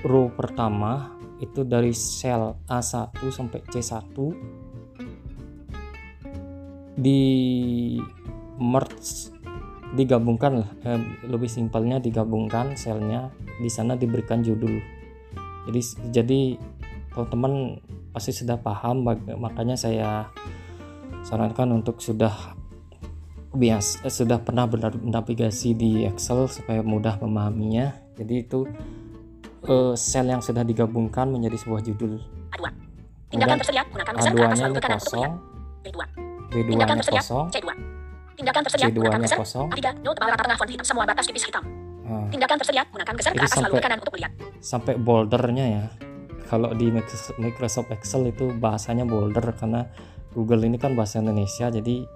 row 0.02 0.26
pertama 0.32 1.12
itu 1.36 1.60
dari 1.68 1.92
sel 1.92 2.56
A1 2.64 3.20
sampai 3.28 3.60
C1 3.68 4.16
di 6.96 7.20
merge 8.56 9.35
digabungkan 9.94 10.64
lah. 10.64 10.70
Eh, 10.82 11.00
lebih 11.30 11.46
simpelnya 11.46 12.02
digabungkan 12.02 12.74
selnya 12.74 13.30
di 13.62 13.70
sana 13.70 13.94
diberikan 13.94 14.42
judul. 14.42 14.82
Jadi 15.70 15.80
jadi 16.10 16.40
teman-teman 17.14 17.78
pasti 18.10 18.32
sudah 18.34 18.58
paham 18.58 19.06
makanya 19.38 19.76
saya 19.78 20.28
sarankan 21.22 21.80
untuk 21.80 22.02
sudah 22.02 22.56
bias 23.54 24.02
eh, 24.02 24.12
sudah 24.12 24.42
pernah 24.42 24.66
bernavigasi 24.66 25.74
di 25.78 25.90
Excel 26.02 26.50
supaya 26.50 26.82
mudah 26.82 27.22
memahaminya. 27.22 27.94
Jadi 28.18 28.34
itu 28.42 28.66
eh, 29.66 29.94
sel 29.94 30.26
yang 30.26 30.42
sudah 30.42 30.66
digabungkan 30.66 31.30
menjadi 31.30 31.56
sebuah 31.62 31.82
judul. 31.86 32.18
A2 32.56 32.64
Tindakan 33.26 33.58
tersedia 33.58 33.82
gunakan 33.90 34.12
geser 34.14 34.32
ke 34.32 34.38
atas 34.38 34.38
A2 34.38 34.38
nya 34.38 34.46
lalu 34.46 34.54
ini 34.54 34.54
ke 34.54 34.62
kanan 34.62 34.70
untuk 34.70 34.84
kosong. 34.86 35.10
melihat 35.10 35.32
B2 35.82 35.98
B2 36.46 36.68
Tindakan 36.70 36.86
nya 36.86 37.00
tersedia 37.02 37.22
kosong. 37.22 37.46
C2 37.50 37.95
Tindakan 38.36 38.60
tersedia 38.62 38.86
C2 38.86 38.94
gunakan 38.94 39.20
geser 39.20 39.38
kosong. 39.38 39.66
A3 39.72 39.80
no 40.00 40.10
tebal 40.12 40.28
rata 40.28 40.42
tengah 40.44 40.58
font 40.58 40.70
hitam 40.70 40.84
semua 40.84 41.04
batas 41.04 41.24
tipis 41.24 41.42
hitam. 41.42 41.64
Nah, 42.04 42.28
Tindakan 42.28 42.56
tersedia 42.60 42.82
gunakan 42.84 43.14
geser 43.16 43.32
ke 43.32 43.40
atas 43.40 43.50
lalu 43.50 43.64
sampai- 43.64 43.72
ke 43.72 43.82
kanan 43.82 43.98
untuk 43.98 44.12
melihat. 44.12 44.32
sampai 44.58 44.94
bouldernya 44.96 45.66
ya. 45.66 45.84
Kalau 46.46 46.70
di 46.72 46.86
Microsoft 47.36 47.90
Excel 47.90 48.30
itu 48.30 48.54
bahasanya 48.54 49.02
boulder 49.02 49.50
karena 49.52 49.90
Google 50.30 50.62
ini 50.62 50.76
kan 50.76 50.94
bahasa 50.94 51.18
Indonesia 51.18 51.66
jadi 51.68 52.06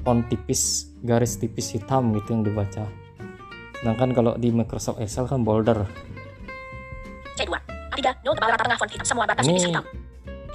font 0.00 0.22
tipis 0.28 0.62
garis 1.00 1.34
tipis 1.34 1.72
hitam 1.72 2.14
gitu 2.14 2.30
yang 2.30 2.44
dibaca. 2.44 2.86
Sedangkan 3.74 4.12
kalau 4.12 4.32
di 4.36 4.48
Microsoft 4.50 5.00
Excel 5.00 5.26
kan 5.26 5.42
boulder 5.42 5.88
C2 7.34 7.50
A3 7.90 8.22
no 8.22 8.30
tebal 8.32 8.50
rata 8.52 8.62
tengah 8.62 8.78
font 8.78 8.90
hitam. 8.90 9.04
Semua 9.04 9.24
batas 9.24 9.42
Ini 9.42 9.50
tipis 9.50 9.66
hitam 9.66 9.84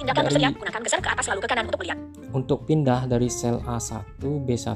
Tindakan 0.02 0.26
dari- 0.26 0.34
tersedia 0.34 0.50
gunakan 0.50 0.80
geser 0.82 0.98
ke 0.98 1.10
atas 1.14 1.26
lalu 1.30 1.40
ke 1.46 1.48
kanan 1.48 1.64
untuk 1.70 1.78
melihat. 1.78 1.98
Untuk 2.34 2.58
pindah 2.66 3.00
dari 3.06 3.28
sel 3.30 3.62
A1 3.62 4.18
B1 4.42 4.74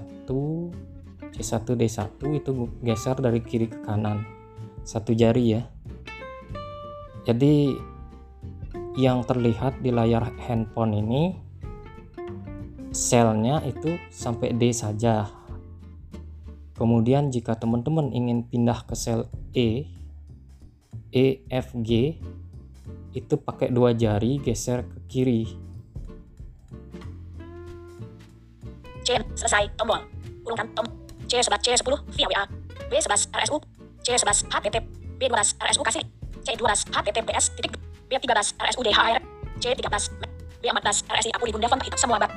C1 1.35 1.67
D1 1.75 2.21
itu 2.39 2.51
geser 2.81 3.17
dari 3.19 3.43
kiri 3.43 3.67
ke 3.67 3.83
kanan. 3.83 4.23
Satu 4.87 5.11
jari 5.13 5.59
ya. 5.59 5.63
Jadi 7.27 7.75
yang 8.97 9.27
terlihat 9.27 9.83
di 9.83 9.91
layar 9.91 10.31
handphone 10.47 10.95
ini 10.95 11.23
selnya 12.95 13.61
itu 13.67 13.99
sampai 14.09 14.55
D 14.55 14.71
saja. 14.71 15.29
Kemudian 16.79 17.35
jika 17.35 17.59
teman-teman 17.59 18.15
ingin 18.15 18.47
pindah 18.47 18.87
ke 18.87 18.95
sel 18.95 19.27
E 19.53 19.91
E 21.11 21.27
F 21.51 21.75
G 21.83 22.21
itu 23.17 23.41
pakai 23.41 23.73
dua 23.73 23.97
jari 23.97 24.37
geser 24.45 24.85
ke 24.85 24.99
kiri. 25.09 25.43
C 29.01 29.17
selesai 29.33 29.73
tombol. 29.81 30.05
Urungkan 30.45 30.69
tom. 30.77 30.87
C11 31.27 31.59
C10 31.59 31.83
via 32.13 32.27
WA 32.29 32.45
B11 32.87 33.33
RSU 33.35 33.57
C11 34.05 34.47
HTTP 34.53 34.85
B12 35.17 35.41
RSU 35.59 35.83
kasih. 35.83 36.05
C12 36.45 36.93
HTTPS 36.93 37.57
titik. 37.57 37.75
B13 38.07 38.55
RSU 38.63 38.81
DHR 38.87 39.19
C13 39.59 39.97
B14 40.63 40.89
RSI 41.11 41.31
Apuri 41.35 41.51
Bunda 41.51 41.67
Font 41.67 41.83
semua 41.99 42.23
bat 42.23 42.31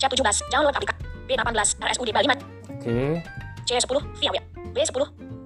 C17 0.00 0.50
download 0.50 0.74
aplikasi. 0.74 0.98
B18 1.30 1.78
RSU 1.78 2.02
D5 2.02 2.18
oke. 2.26 2.98
C10 3.68 3.86
via 4.18 4.30
WA 4.34 4.42
B10 4.74 4.82
C 4.82 4.90
B 4.90 4.98
B 4.98 5.39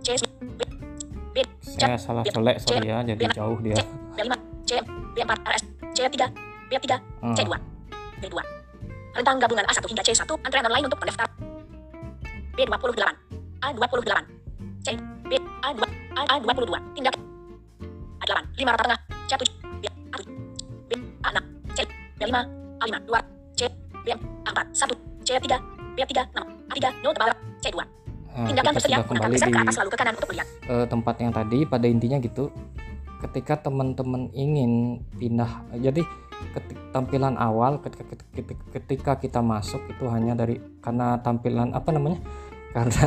saya 1.60 1.98
salah 1.98 2.22
colek 2.22 2.56
sorry 2.62 2.86
ya 2.86 3.02
jadi 3.02 3.24
jauh 3.34 3.58
dia. 3.58 3.74
B5 4.14 4.32
C 4.64 4.70
B4 5.14 5.30
RS 5.34 5.62
C3 5.92 6.14
B3 6.70 6.86
Hmm. 7.20 7.34
C2 7.34 7.50
B2 8.20 8.36
Rentang 9.14 9.36
gabungan 9.38 9.64
A1 9.64 9.84
hingga 9.86 10.02
C1 10.02 10.26
antrean 10.26 10.64
online 10.64 10.86
untuk 10.86 10.98
pendaftar. 10.98 11.26
B28 12.54 13.02
A28 13.62 14.24
C 14.84 14.88
B 15.24 15.32
A2 15.64 15.80
A, 16.14 16.20
A22 16.38 16.70
tindak 16.94 17.14
A8 18.20 18.42
5 18.54 18.70
rata 18.70 18.82
tengah 18.84 19.00
C7 19.26 19.42
B 19.80 19.84
A7 20.12 20.26
B 20.86 20.90
A6 21.20 21.38
C 21.74 21.78
B5 22.20 22.36
A5 22.78 22.94
2 23.02 23.58
C 23.58 23.60
B4 24.04 24.18
1 24.46 25.26
C3 25.26 25.42
B3 25.96 26.12
6 26.30 26.70
A3 26.70 26.86
no 27.02 27.08
tebal 27.10 27.30
C2 27.58 27.78
Nah, 28.34 28.50
tindakan 28.50 28.74
kita 28.74 28.82
sudah 28.82 28.98
gunakan 29.06 29.30
kembali 29.30 29.36
di 29.38 29.76
lalu 29.78 29.90
ke 29.94 29.98
kanan 30.02 30.14
untuk 30.18 30.28
melihat 30.34 30.48
eh, 30.66 30.86
tempat 30.90 31.14
yang 31.22 31.30
tadi 31.30 31.58
pada 31.70 31.86
intinya 31.86 32.18
gitu 32.18 32.50
ketika 33.22 33.54
teman-teman 33.70 34.28
ingin 34.34 35.00
pindah 35.16 35.62
jadi 35.78 36.02
ketik, 36.52 36.78
tampilan 36.90 37.38
awal 37.38 37.78
ketika, 37.78 38.04
ketika, 38.34 38.52
ketika 38.74 39.12
kita 39.22 39.40
masuk 39.40 39.80
itu 39.86 40.04
hanya 40.10 40.34
dari 40.34 40.58
karena 40.82 41.22
tampilan 41.22 41.72
apa 41.72 41.94
namanya? 41.94 42.18
Karena 42.74 43.06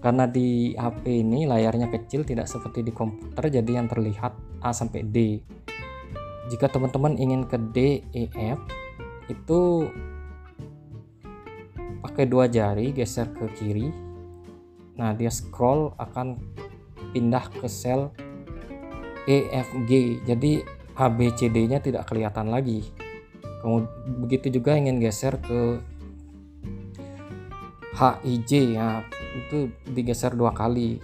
karena 0.00 0.24
di 0.24 0.72
HP 0.72 1.20
ini 1.20 1.44
layarnya 1.44 1.92
kecil 1.92 2.24
tidak 2.24 2.48
seperti 2.48 2.80
di 2.80 2.96
komputer 2.96 3.52
jadi 3.60 3.76
yang 3.76 3.92
terlihat 3.92 4.32
A 4.64 4.72
sampai 4.72 5.04
D. 5.04 5.44
Jika 6.48 6.72
teman-teman 6.72 7.20
ingin 7.20 7.44
ke 7.44 7.60
D 7.60 8.00
E 8.16 8.24
F 8.32 8.60
itu 9.28 9.84
pakai 12.00 12.24
dua 12.24 12.48
jari 12.48 12.96
geser 12.96 13.28
ke 13.36 13.52
kiri 13.52 14.05
nah 14.96 15.12
dia 15.12 15.28
scroll 15.28 15.92
akan 16.00 16.40
pindah 17.12 17.48
ke 17.48 17.68
sel 17.68 18.12
E 19.26 19.50
F 19.50 19.68
G. 19.84 20.22
Jadi 20.22 20.62
A 20.96 21.10
B 21.10 21.28
C 21.34 21.50
D 21.50 21.66
nya 21.66 21.82
tidak 21.82 22.08
kelihatan 22.08 22.48
lagi. 22.48 22.86
Kemudian 23.60 23.90
begitu 24.22 24.60
juga 24.60 24.78
ingin 24.78 25.02
geser 25.02 25.36
ke 25.42 25.82
H 27.98 28.22
I 28.22 28.34
J. 28.46 28.50
Ya 28.78 29.02
itu 29.34 29.68
digeser 29.90 30.32
dua 30.32 30.54
kali. 30.54 31.02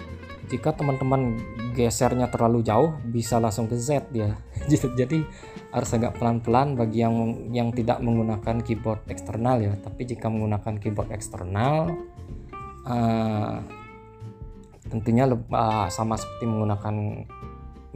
Jika 0.49 0.76
teman-teman 0.76 1.40
gesernya 1.72 2.28
terlalu 2.28 2.61
jauh 2.62 2.94
bisa 3.08 3.40
langsung 3.42 3.66
ke 3.66 3.75
Z 3.75 4.12
dia. 4.14 4.38
Jadi 5.00 5.25
harus 5.72 5.90
agak 5.96 6.20
pelan-pelan 6.20 6.76
bagi 6.76 7.00
yang 7.00 7.49
yang 7.50 7.72
tidak 7.72 7.99
menggunakan 8.04 8.61
keyboard 8.62 9.02
eksternal 9.11 9.58
ya. 9.58 9.75
Tapi 9.80 10.06
jika 10.06 10.30
menggunakan 10.30 10.78
keyboard 10.78 11.11
eksternal 11.11 11.90
eh, 12.87 13.81
tentunya 14.92 15.25
ah, 15.56 15.88
sama 15.88 16.20
seperti 16.20 16.44
menggunakan 16.44 17.25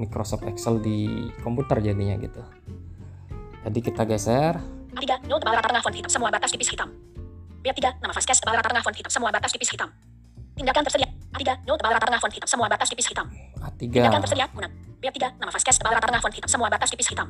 Microsoft 0.00 0.48
Excel 0.48 0.80
di 0.80 1.28
komputer 1.44 1.84
jadinya 1.84 2.16
gitu 2.16 2.40
jadi 3.68 3.78
kita 3.84 4.08
geser 4.08 4.56
A3, 4.96 5.28
no 5.28 5.36
tebal 5.36 5.54
rata 5.60 5.68
tengah 5.68 5.84
font 5.84 5.92
hitam, 5.92 6.08
semua 6.08 6.32
batas 6.32 6.48
tipis 6.48 6.72
hitam. 6.72 6.88
B3, 7.60 8.00
nama 8.00 8.12
tebal 8.16 8.56
rata 8.56 8.68
tengah 8.72 8.84
font 8.84 8.96
hitam, 8.96 9.12
semua 9.12 9.28
batas 9.28 9.50
tipis 9.52 9.68
hitam. 9.68 9.92
Tindakan 10.56 10.82
tersedia. 10.88 11.08
A3, 11.36 11.68
no 11.68 11.76
tebal 11.76 11.92
rata 11.92 12.06
tengah 12.08 12.20
font 12.24 12.32
hitam, 12.32 12.48
semua 12.48 12.66
batas 12.72 12.88
tipis 12.88 13.06
hitam. 13.12 13.26
A3 13.60 13.80
Tindakan 13.92 14.20
tersedia, 14.24 14.46
guna. 14.56 14.68
B3, 14.96 15.16
nama 15.36 15.50
tebal 15.52 15.92
rata 15.92 16.06
tengah 16.08 16.22
font 16.24 16.34
hitam, 16.34 16.48
semua 16.48 16.68
batas 16.72 16.88
tipis 16.88 17.08
hitam. 17.12 17.28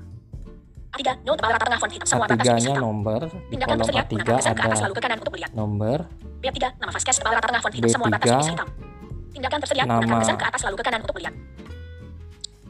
A3, 0.95 1.03
no 1.27 1.33
tebal 1.35 1.51
rata 1.59 1.65
tengah 1.67 1.81
font 1.83 1.93
hitam, 1.93 2.07
semua 2.07 2.27
batas 2.31 2.47
tipis 2.47 2.55
A3 2.55 2.63
nya 2.63 2.71
hitam. 2.71 2.83
nomor 2.87 3.23
di 3.27 3.57
kolom 3.59 3.79
tersedia, 3.83 4.03
A3 4.07 4.15
gunakan 4.15 4.31
geser 4.31 4.53
ke 4.55 4.63
atas 4.63 4.79
ada 5.03 5.15
nomor 5.59 5.99
B3, 6.39 6.57
nama 6.79 6.91
tebal 7.19 7.33
rata 7.35 7.47
tengah 7.51 7.63
font 7.67 7.75
hitam, 7.75 7.91
semua 7.91 8.09
batas 8.15 8.27
B3, 8.31 8.31
tipis 8.31 8.51
hitam. 8.55 8.69
Tindakan 9.37 9.59
tersedia, 9.61 9.85
gunakan 9.85 10.01
nama- 10.01 10.23
geser 10.25 10.35
ke 10.35 10.47
atas 10.49 10.61
lalu 10.65 10.75
ke 10.75 10.85
kanan 10.85 11.01
untuk 11.05 11.15
melihat. 11.15 11.35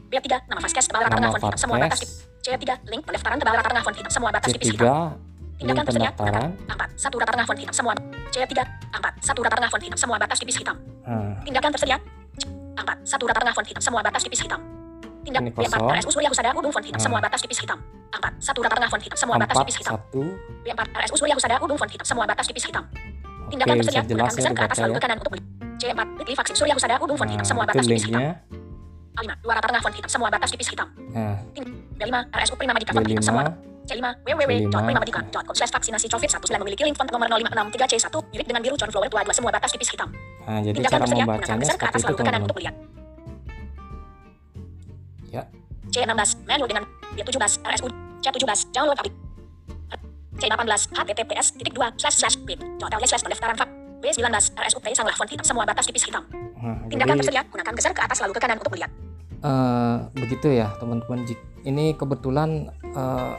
B3, 0.07 0.27
nama 0.47 0.59
Vaskes 0.59 0.85
tebal 0.87 1.01
rata 1.03 1.15
tengah 1.15 1.31
font 1.31 1.43
hitam 1.43 1.59
semua 1.59 1.75
batas 1.77 1.99
tipis. 1.99 2.13
C3, 2.41 2.63
link 2.85 3.01
pendaftaran 3.03 3.37
tebal 3.39 3.53
rata 3.55 3.69
tengah 3.69 3.83
font 3.83 3.95
hitam 3.95 4.11
semua 4.11 4.29
batas 4.31 4.49
tipis 4.49 4.67
C3 4.67 4.75
hitam. 4.75 4.91
Tindakan 5.57 5.83
tersedia, 5.83 6.11
gunakan 6.13 6.43
4, 6.69 6.89
1 6.93 7.17
rata 7.17 7.31
tengah 7.33 7.47
font 7.47 7.59
hitam 7.59 7.75
semua. 7.75 7.93
C3, 8.29 8.51
4, 8.93 9.13
1 9.17 9.41
rata 9.41 9.55
tengah 9.57 9.71
font 9.71 9.83
hitam 9.83 9.99
semua 9.99 10.15
batas 10.17 10.37
tipis 10.37 10.55
hitam. 10.55 10.75
nah, 11.03 11.33
Tindakan 11.43 11.69
tersedia. 11.71 11.97
4, 12.77 12.97
1 13.03 13.25
rata 13.25 13.39
tengah 13.41 13.55
font 13.55 13.67
hitam 13.67 13.83
semua 13.83 13.99
batas 14.03 14.21
tipis 14.23 14.41
hitam. 14.43 14.61
Tindak 15.23 15.41
Ini 15.43 15.51
B4, 15.51 15.59
kosong. 15.59 15.91
RSU 15.91 16.11
Surya 16.13 16.29
Husada 16.31 16.49
Ubung 16.53 16.71
font 16.71 16.85
hitam 16.87 16.95
Hmm. 16.95 17.03
semua 17.03 17.19
batas 17.19 17.39
tipis 17.41 17.59
hitam. 17.59 17.79
4, 18.13 18.31
1 18.39 18.59
rata 18.63 18.75
tengah 18.75 18.89
font 18.89 19.03
hitam 19.03 19.17
semua 19.17 19.35
batas 19.35 19.55
4 19.55 19.63
tipis 19.65 19.77
hitam. 19.77 19.93
1 19.97 20.23
B4, 20.63 20.87
RSU 20.95 21.15
Surya 21.19 21.35
Husada 21.35 21.55
Ubung 21.59 21.75
font 21.75 21.91
hitam 21.91 22.07
semua 22.07 22.23
batas 22.23 22.45
tipis 22.47 22.63
hitam. 22.63 22.83
Tindakan 23.47 23.75
tersedia, 23.75 24.01
gunakan 24.03 24.31
geser 24.31 24.51
ke 24.51 24.61
atas 24.61 24.77
lalu 24.77 24.91
ya 24.91 24.95
ke 24.95 25.03
kanan 25.03 25.17
untuk 25.19 25.31
beli. 25.35 25.43
C4, 25.77 26.07
Bitly 26.17 26.33
vaksin 26.33 26.55
Surya 26.57 26.73
Husada 26.73 26.97
Ubung 26.97 27.17
font 27.17 27.29
hitam 27.29 27.45
semua 27.45 27.63
batas 27.69 27.85
tipis 27.85 28.05
hitam. 28.09 28.21
linknya 28.21 28.33
A5, 29.17 29.29
2 29.41 29.49
rata 29.49 29.67
tengah 29.69 29.81
font 29.81 29.95
hitam 29.97 30.11
semua 30.11 30.29
batas 30.29 30.49
tipis 30.53 30.69
hitam. 30.69 30.87
nah 31.13 31.37
B5, 31.97 32.15
RSU 32.33 32.55
Prima 32.57 32.73
Medika 32.73 32.91
font 32.93 33.05
hitam 33.05 33.25
semua. 33.25 33.43
B5 33.45 33.77
C5, 33.87 34.03
www.primamedika.com 34.27 35.55
slash 35.55 35.71
vaksinasi 35.71 36.11
COVID-19 36.11 36.43
memiliki 36.59 36.83
link 36.83 36.97
font 36.99 37.07
nomor 37.07 37.31
0563C1 37.31 38.11
mirip 38.35 38.45
dengan 38.45 38.61
biru 38.61 38.75
John 38.75 38.91
Flower 38.91 39.07
tua 39.07 39.23
2 39.23 39.31
semua 39.31 39.51
batas 39.53 39.71
tipis 39.71 39.89
hitam. 39.95 40.11
nah 40.43 40.59
jadi 40.59 40.75
Tindakan 40.75 40.99
cara 41.07 41.15
membacanya 41.15 41.65
seperti 41.65 41.97
itu 41.97 42.13
teman-teman 42.13 42.41
untuk 42.43 42.57
melihat. 42.59 42.75
Ya. 45.31 45.43
C16, 45.93 46.29
manual 46.43 46.67
dengan 46.67 46.83
B17, 47.15 47.63
RSU, 47.63 47.87
C17, 48.19 48.59
download 48.75 48.97
aplik. 48.99 49.15
C18, 50.37 50.93
HTTPS, 50.93 51.47
titik 51.57 51.73
2, 51.73 51.97
slash 51.97 52.15
slash 52.21 52.35
bit, 52.45 52.59
total 52.77 53.01
slash 53.07 53.23
pendaftaran 53.25 53.57
fak. 53.57 53.76
B19, 54.01 54.29
RSU 54.53 54.79
Play 54.79 54.93
sanglah 54.93 55.15
font 55.17 55.29
hitam 55.29 55.45
semua 55.45 55.65
batas 55.65 55.89
tipis 55.89 56.05
hitam. 56.05 56.23
nah, 56.29 56.85
Tindakan 56.87 57.17
jadi 57.17 57.21
tersedia, 57.21 57.43
gunakan 57.49 57.73
geser 57.73 57.93
ke 57.93 58.01
atas 58.05 58.17
lalu 58.21 58.33
ke 58.37 58.41
kanan 58.41 58.57
untuk 58.61 58.73
melihat. 58.73 58.91
eh, 59.37 59.97
begitu 60.17 60.47
ya 60.49 60.73
teman-teman 60.81 61.21
ini 61.61 61.93
kebetulan 61.93 62.73
eh, 62.81 63.35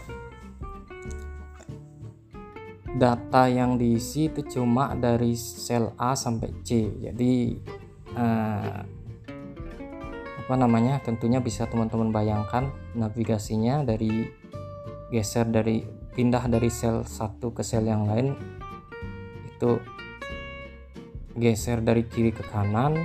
data 2.98 3.42
yang 3.46 3.78
diisi 3.78 4.30
itu 4.30 4.42
cuma 4.58 4.94
dari 4.94 5.34
sel 5.38 5.94
A 5.98 6.14
sampai 6.14 6.50
C 6.62 6.86
jadi 7.02 7.34
eh, 8.14 8.78
apa 10.46 10.54
namanya 10.56 10.98
tentunya 11.04 11.44
bisa 11.44 11.68
teman-teman 11.68 12.08
bayangkan 12.08 12.72
navigasinya 12.96 13.84
dari 13.84 14.32
geser 15.12 15.44
dari 15.44 15.84
pindah 16.16 16.48
dari 16.48 16.72
sel 16.72 17.04
satu 17.04 17.52
ke 17.52 17.60
sel 17.60 17.84
yang 17.84 18.08
lain 18.08 18.32
itu 19.44 19.76
geser 21.36 21.84
dari 21.84 22.06
kiri 22.08 22.32
ke 22.32 22.46
kanan 22.48 22.96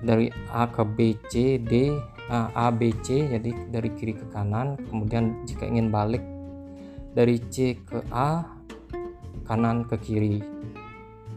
dari 0.00 0.32
A 0.48 0.68
ke 0.68 0.82
B 0.84 1.16
C 1.28 1.60
D 1.60 1.92
A, 2.30 2.70
B 2.70 2.94
C 3.02 3.26
jadi 3.26 3.50
dari 3.68 3.90
kiri 3.92 4.14
ke 4.16 4.26
kanan. 4.30 4.78
Kemudian 4.88 5.44
jika 5.44 5.66
ingin 5.66 5.90
balik 5.90 6.22
dari 7.12 7.42
C 7.50 7.76
ke 7.82 8.00
A 8.14 8.46
kanan 9.44 9.84
ke 9.84 9.98
kiri. 9.98 10.38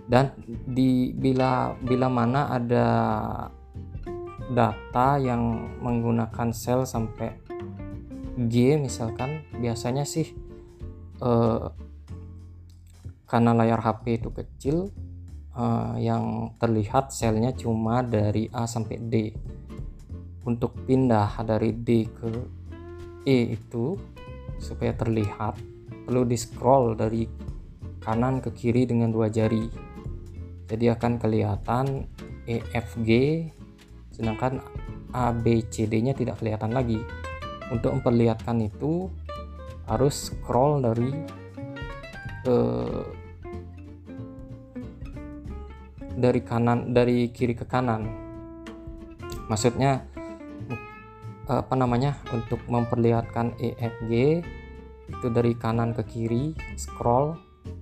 Dan 0.04 0.36
di 0.48 1.16
bila 1.16 1.74
bila 1.80 2.08
mana 2.12 2.52
ada 2.52 2.88
data 4.54 5.18
yang 5.18 5.74
menggunakan 5.82 6.52
sel 6.54 6.86
sampai 6.86 7.34
G 8.38 8.78
misalkan 8.78 9.48
biasanya 9.58 10.06
sih 10.06 10.30
eh, 11.24 11.66
karena 13.34 13.50
layar 13.58 13.82
HP 13.82 14.22
itu 14.22 14.30
kecil 14.30 14.94
eh, 15.58 15.96
yang 16.06 16.54
terlihat 16.62 17.10
selnya 17.10 17.50
cuma 17.58 18.06
dari 18.06 18.46
A 18.54 18.70
sampai 18.70 19.02
D. 19.02 19.34
Untuk 20.46 20.86
pindah 20.86 21.42
dari 21.42 21.74
D 21.74 22.06
ke 22.14 22.30
E 23.26 23.58
itu 23.58 23.98
supaya 24.62 24.94
terlihat 24.94 25.58
perlu 26.06 26.30
di 26.30 26.38
scroll 26.38 26.94
dari 26.94 27.26
kanan 28.06 28.38
ke 28.38 28.54
kiri 28.54 28.86
dengan 28.86 29.10
dua 29.10 29.34
jari. 29.34 29.66
Jadi 30.70 30.86
akan 30.94 31.18
kelihatan 31.18 32.06
E 32.46 32.62
F 32.70 33.02
G 33.02 33.42
sedangkan 34.14 34.62
A 35.10 35.34
B 35.34 35.66
C 35.74 35.90
D 35.90 36.06
nya 36.06 36.14
tidak 36.14 36.38
kelihatan 36.38 36.70
lagi. 36.70 37.02
Untuk 37.74 37.98
memperlihatkan 37.98 38.62
itu 38.62 39.10
harus 39.90 40.30
scroll 40.30 40.86
dari 40.86 41.10
eh, 42.46 43.23
dari 46.14 46.42
kanan 46.46 46.94
dari 46.94 47.30
kiri 47.34 47.58
ke 47.58 47.66
kanan. 47.66 48.06
Maksudnya 49.50 50.06
apa 51.44 51.76
namanya 51.76 52.16
untuk 52.32 52.64
memperlihatkan 52.72 53.60
EFG 53.60 54.12
itu 55.12 55.28
dari 55.28 55.54
kanan 55.58 55.92
ke 55.92 56.04
kiri 56.08 56.56
scroll. 56.80 57.36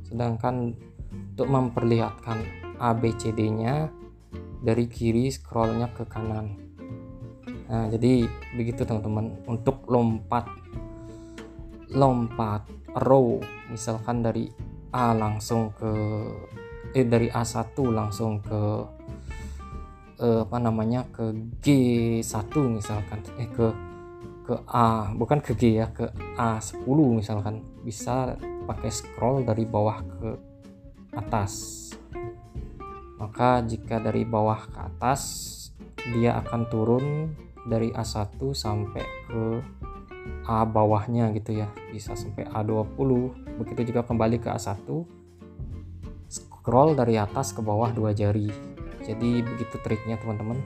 Sedangkan 0.07 0.75
untuk 1.11 1.47
memperlihatkan 1.47 2.37
ABCD 2.81 3.39
nya 3.53 3.87
dari 4.61 4.89
kiri 4.89 5.29
scrollnya 5.29 5.93
ke 5.93 6.03
kanan. 6.09 6.57
Nah 7.69 7.87
jadi 7.87 8.27
begitu 8.57 8.83
teman-teman. 8.83 9.45
Untuk 9.47 9.85
lompat 9.87 10.47
lompat 11.91 12.63
row 13.03 13.43
misalkan 13.67 14.23
dari 14.23 14.47
A 14.91 15.15
langsung 15.15 15.71
ke 15.75 15.91
eh 16.91 17.07
dari 17.07 17.31
A1 17.31 17.71
langsung 17.87 18.43
ke 18.43 18.61
eh, 20.19 20.41
apa 20.43 20.57
namanya 20.59 21.07
ke 21.09 21.31
G1 21.63 22.51
misalkan. 22.67 23.19
Eh 23.39 23.47
ke 23.47 23.67
ke 24.41 24.55
A 24.67 25.13
bukan 25.15 25.39
ke 25.39 25.55
G 25.55 25.79
ya 25.79 25.87
ke 25.91 26.11
A10 26.35 26.97
misalkan. 27.15 27.63
Bisa 27.81 28.35
pakai 28.67 28.91
scroll 28.91 29.47
dari 29.47 29.63
bawah 29.63 30.03
ke 30.03 30.29
atas. 31.15 31.79
Maka 33.21 33.61
jika 33.63 34.01
dari 34.01 34.25
bawah 34.25 34.65
ke 34.67 34.79
atas 34.81 35.21
dia 36.11 36.41
akan 36.41 36.61
turun 36.67 37.05
dari 37.69 37.93
A1 37.93 38.41
sampai 38.57 39.05
ke 39.29 39.43
A 40.49 40.65
bawahnya 40.65 41.31
gitu 41.37 41.55
ya. 41.55 41.69
Bisa 41.93 42.17
sampai 42.17 42.49
A20 42.49 43.09
begitu 43.61 43.93
juga 43.93 44.01
kembali 44.03 44.41
ke 44.41 44.49
A1 44.49 45.20
scroll 46.61 46.93
dari 46.93 47.17
atas 47.17 47.57
ke 47.57 47.61
bawah 47.65 47.89
dua 47.89 48.13
jari. 48.13 48.45
Jadi 49.01 49.41
begitu 49.41 49.81
triknya 49.81 50.21
teman-teman. 50.21 50.61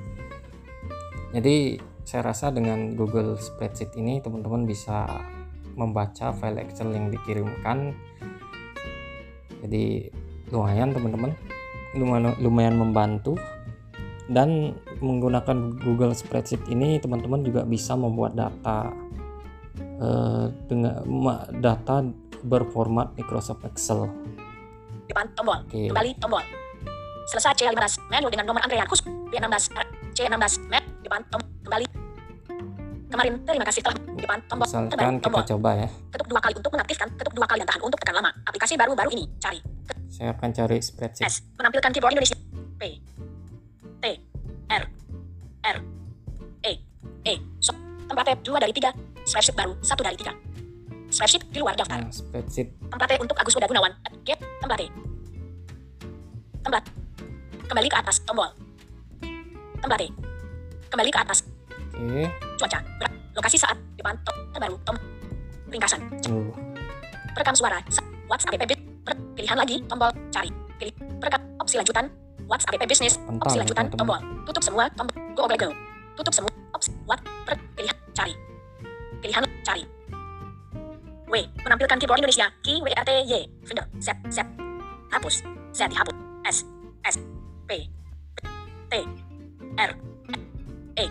Jadi 1.31 1.79
saya 2.03 2.35
rasa 2.35 2.51
dengan 2.51 2.99
Google 2.99 3.39
Spreadsheet 3.39 3.95
ini 3.95 4.19
teman-teman 4.19 4.67
bisa 4.67 5.07
membaca 5.79 6.35
file 6.35 6.67
Excel 6.67 6.91
yang 6.91 7.07
dikirimkan. 7.07 7.95
Jadi 9.63 10.11
lumayan 10.51 10.91
teman-teman. 10.91 11.31
Lumayan, 12.43 12.75
membantu. 12.75 13.39
Dan 14.27 14.75
menggunakan 14.99 15.79
Google 15.79 16.11
Spreadsheet 16.11 16.67
ini 16.67 16.99
teman-teman 16.99 17.39
juga 17.39 17.63
bisa 17.63 17.95
membuat 17.95 18.35
data 18.35 18.91
eh, 19.79 20.45
dengan 20.67 20.99
data 21.55 22.03
berformat 22.43 23.15
Microsoft 23.15 23.63
Excel 23.63 24.11
Depan 25.05 25.25
tombol. 25.33 25.59
Oke. 25.63 25.89
Kembali 25.89 26.11
tombol. 26.17 26.43
Selesai 27.25 27.53
C15. 27.55 28.05
Menu 28.07 28.27
dengan 28.29 28.45
nomor 28.45 28.61
antrean 28.61 28.85
khusus. 28.85 29.05
B16. 29.29 29.73
R- 29.73 29.91
C16. 30.13 30.53
Met. 30.67 30.83
Depan 31.01 31.21
tombol. 31.27 31.47
Kembali. 31.61 31.85
Kemarin. 33.07 33.33
Terima 33.43 33.65
kasih 33.65 33.81
telah. 33.81 33.97
Depan 34.15 34.37
tombol. 34.45 34.65
misalkan 34.65 34.89
Kembali 34.89 35.09
kita 35.11 35.23
tombol. 35.23 35.43
coba 35.47 35.69
ya 35.75 35.87
Ketuk 36.11 36.27
dua 36.27 36.39
kali 36.39 36.53
untuk 36.55 36.71
mengaktifkan. 36.71 37.07
Ketuk 37.15 37.33
dua 37.33 37.45
kali 37.45 37.57
dan 37.59 37.67
tahan 37.67 37.81
untuk 37.81 37.99
tekan 37.99 38.15
lama. 38.15 38.31
Aplikasi 38.43 38.73
baru-baru 38.75 39.09
ini. 39.11 39.25
Cari. 39.37 39.59
saya 40.07 40.31
akan 40.31 40.49
cari 40.49 40.79
spreadsheet 40.79 41.27
S. 41.27 41.43
Menampilkan 41.55 41.91
keyboard 41.91 42.13
Indonesia. 42.13 42.37
P. 42.75 42.81
T. 43.99 44.05
R. 44.69 44.83
R. 45.65 45.77
E. 46.61 46.71
E. 47.25 47.33
So. 47.59 47.75
Tempat 48.05 48.23
tab 48.23 48.39
2 48.39 48.63
dari 48.63 48.71
3. 48.71 48.95
Spreadsheet 49.25 49.55
baru 49.55 49.73
1 49.75 49.91
dari 49.99 50.15
3. 50.15 50.54
Spreadsheet 51.15 51.47
di 51.47 51.63
luar 51.63 51.79
daftar. 51.79 52.03
nah, 52.03 52.11
spreadsheet 52.11 52.75
untuk 53.15 53.39
Agus 53.39 53.55
Huda 53.55 53.71
Gunawan. 53.71 53.91
Get. 54.27 54.35
Tempat 54.59 54.75
T. 54.75 54.83
Tempat. 56.59 56.83
Kembali 57.65 57.87
ke 57.87 57.95
atas. 57.95 58.19
Tombol. 58.27 58.51
Tempat 59.79 59.97
T. 59.97 60.03
Kembali 60.91 61.09
ke 61.09 61.19
atas. 61.19 61.39
oke 61.95 62.27
Cuaca. 62.59 62.79
Berat. 62.99 63.13
Lokasi 63.31 63.55
saat. 63.55 63.77
Depan. 63.95 64.11
Tom. 64.27 64.35
Terbaru. 64.51 64.75
Tom. 64.83 64.95
Ringkasan. 65.71 66.03
tuh 66.19 66.51
Perekam 67.31 67.55
suara. 67.55 67.79
Sa- 67.87 68.03
WhatsApp 68.27 68.59
app. 68.59 68.75
Pilihan 69.39 69.55
lagi. 69.55 69.79
Tombol. 69.87 70.11
Cari. 70.27 70.51
Pilih. 70.75 70.93
Perekam. 71.23 71.41
Opsi 71.63 71.79
lanjutan. 71.79 72.11
WhatsApp 72.45 72.75
app. 72.75 72.91
Mantap, 72.91 73.47
Opsi 73.47 73.57
lanjutan. 73.63 73.85
teman-teman. 73.87 74.19
Tombol. 74.19 74.19
Tutup 74.51 74.63
semua. 74.67 74.83
Tombol. 74.91 75.15
Go 75.31 75.41
over 75.47 75.55
go. 75.55 75.69
Tutup 76.19 76.33
semua. 76.35 76.51
Opsi. 76.75 76.91
What. 77.07 77.23
Per- 77.47 77.63
Pilihan. 77.71 77.95
Cari. 78.11 78.33
Pilihan. 79.23 79.43
Cari. 79.63 79.94
W. 81.25 81.35
Menampilkan 81.65 81.97
keyboard 81.97 82.21
Indonesia. 82.21 82.47
Key 82.61 82.77
W 82.81 82.93
R 82.93 83.05
T 83.05 83.11
Y. 83.25 83.43
Finder. 83.65 83.85
Z. 83.97 84.13
Z. 84.29 84.37
Hapus. 85.09 85.41
Z 85.73 85.79
dihapus. 85.89 86.15
S. 86.45 86.57
S. 87.01 87.15
P. 87.65 87.71
T. 88.89 88.93
R. 89.75 89.91
E. 90.95 91.05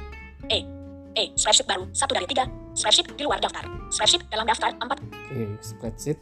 E. 0.51 0.59
E. 1.15 1.25
Spreadsheet 1.35 1.67
baru. 1.67 1.85
Satu 1.91 2.15
dari 2.15 2.27
tiga. 2.31 2.47
Spreadsheet 2.75 3.11
di 3.15 3.23
luar 3.27 3.43
daftar. 3.43 3.67
Spreadsheet 3.91 4.23
dalam 4.31 4.47
daftar. 4.47 4.71
Empat. 4.79 4.99
Oke, 5.03 5.43
spreadsheet. 5.63 6.19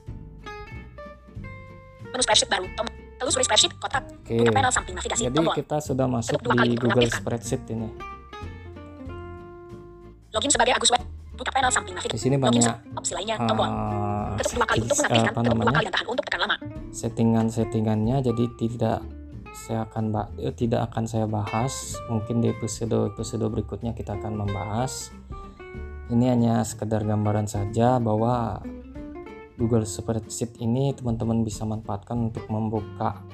Menu 2.13 2.23
spreadsheet 2.25 2.51
baru. 2.51 2.65
Tom. 2.77 2.87
Telusuri 3.21 3.45
spreadsheet. 3.45 3.73
Kotak. 3.77 4.09
Oke. 4.09 4.41
Buka 4.41 4.53
panel 4.53 4.73
samping 4.73 4.97
navigasi. 4.97 5.29
Jadi 5.29 5.37
Tombol. 5.37 5.55
kita 5.57 5.77
sudah 5.85 6.07
masuk 6.09 6.41
di 6.41 6.77
Google. 6.81 7.09
Spreadsheet 7.13 7.63
ini. 7.69 7.89
Login 10.33 10.49
sebagai 10.49 10.73
Agus 10.73 10.89
Web. 10.89 11.12
Buka 11.33 11.51
panel 11.51 11.73
samping 11.73 11.95
navigasi. 11.97 12.17
Di 12.17 12.21
sini 12.21 12.37
banyak 12.37 12.93
opsi 12.93 13.13
lainnya. 13.17 13.37
Tombol. 13.41 13.69
eh, 13.69 14.37
Ketuk 14.41 14.53
dua 14.61 14.67
kali 14.69 14.81
untuk 14.85 14.97
mengaktifkan. 15.01 15.43
Ketuk 15.43 15.57
dua 15.57 15.73
kali 15.73 15.85
dan 15.89 15.95
tahan 15.95 16.09
untuk 16.09 16.25
tekan 16.29 16.41
lama. 16.45 16.57
settingan-settingannya 16.93 18.17
jadi 18.21 18.45
tidak 18.61 19.01
saya 19.53 19.89
akan 19.89 20.13
eh, 20.37 20.53
tidak 20.53 20.93
akan 20.93 21.05
saya 21.09 21.25
bahas 21.25 21.97
mungkin 22.09 22.45
di 22.45 22.53
episode 22.53 22.93
episode 23.09 23.49
berikutnya 23.49 23.97
kita 23.97 24.17
akan 24.21 24.45
membahas 24.45 25.09
ini 26.13 26.29
hanya 26.29 26.61
sekedar 26.69 27.01
gambaran 27.05 27.49
saja 27.49 27.97
bahwa 27.97 28.61
Google 29.57 29.89
Spreadsheet 29.89 30.61
ini 30.61 30.93
teman-teman 30.93 31.45
bisa 31.45 31.65
manfaatkan 31.65 32.29
untuk 32.29 32.45
membuka 32.53 33.25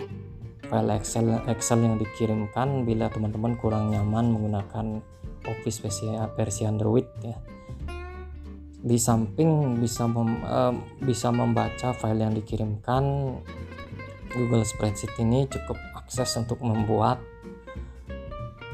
file 0.70 0.94
Excel 0.94 1.42
Excel 1.50 1.82
yang 1.82 1.98
dikirimkan 1.98 2.86
bila 2.86 3.10
teman-teman 3.10 3.58
kurang 3.58 3.90
nyaman 3.90 4.30
menggunakan 4.30 5.02
Office 5.50 5.82
versi, 5.82 6.06
versi 6.38 6.62
Android 6.62 7.06
ya 7.26 7.34
di 8.88 8.96
samping 8.96 9.76
bisa 9.76 10.08
mem- 10.08 10.44
eh, 10.48 10.74
bisa 11.04 11.28
membaca 11.28 11.92
file 11.92 12.24
yang 12.24 12.32
dikirimkan 12.32 13.04
Google 14.32 14.64
Spreadsheet 14.64 15.12
ini 15.20 15.44
cukup 15.52 15.76
akses 16.00 16.32
untuk 16.40 16.64
membuat 16.64 17.20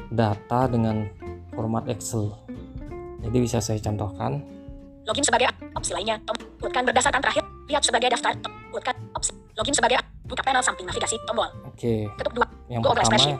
data 0.07 0.71
dengan 0.71 1.11
format 1.51 1.91
Excel 1.91 2.31
jadi 3.27 3.37
bisa 3.43 3.59
saya 3.59 3.83
contohkan 3.83 4.55
Login 5.05 5.21
sebagai 5.21 5.45
opsi 5.77 5.93
lainnya. 5.93 6.17
Tom. 6.25 6.33
Utkan 6.65 6.81
berdasarkan 6.81 7.21
terakhir. 7.21 7.45
Lihat 7.69 7.85
sebagai 7.85 8.09
daftar. 8.09 8.33
Tom. 8.41 8.53
Utkan 8.73 8.95
opsi. 9.13 9.31
Login 9.53 9.77
sebagai 9.77 10.01
buka 10.25 10.41
panel 10.41 10.65
samping 10.65 10.89
navigasi. 10.89 11.15
Tombol. 11.29 11.45
oke 11.69 12.09
Ketuk 12.17 12.33
dua. 12.33 12.47
yang 12.65 12.81
Google 12.81 13.05
pertama 13.05 13.37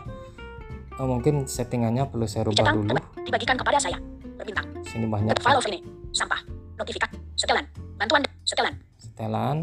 eh, 0.95 1.07
mungkin 1.09 1.35
settingannya 1.49 2.05
perlu 2.07 2.29
saya 2.29 2.45
rubah 2.45 2.69
dulu. 2.71 2.93
Dibagikan 3.25 3.57
kepada 3.57 3.81
saya. 3.81 3.97
Berbintang. 4.37 4.69
sini 4.85 5.09
banyak 5.09 5.33
Ketuk 5.33 5.45
file 5.49 5.61
ini. 5.73 5.79
Sampah. 6.13 6.54
Notifikasi. 6.75 7.15
Setelan. 7.39 7.65
Bantuan. 7.95 8.21
Setelan. 8.43 8.73
setelan 8.99 9.57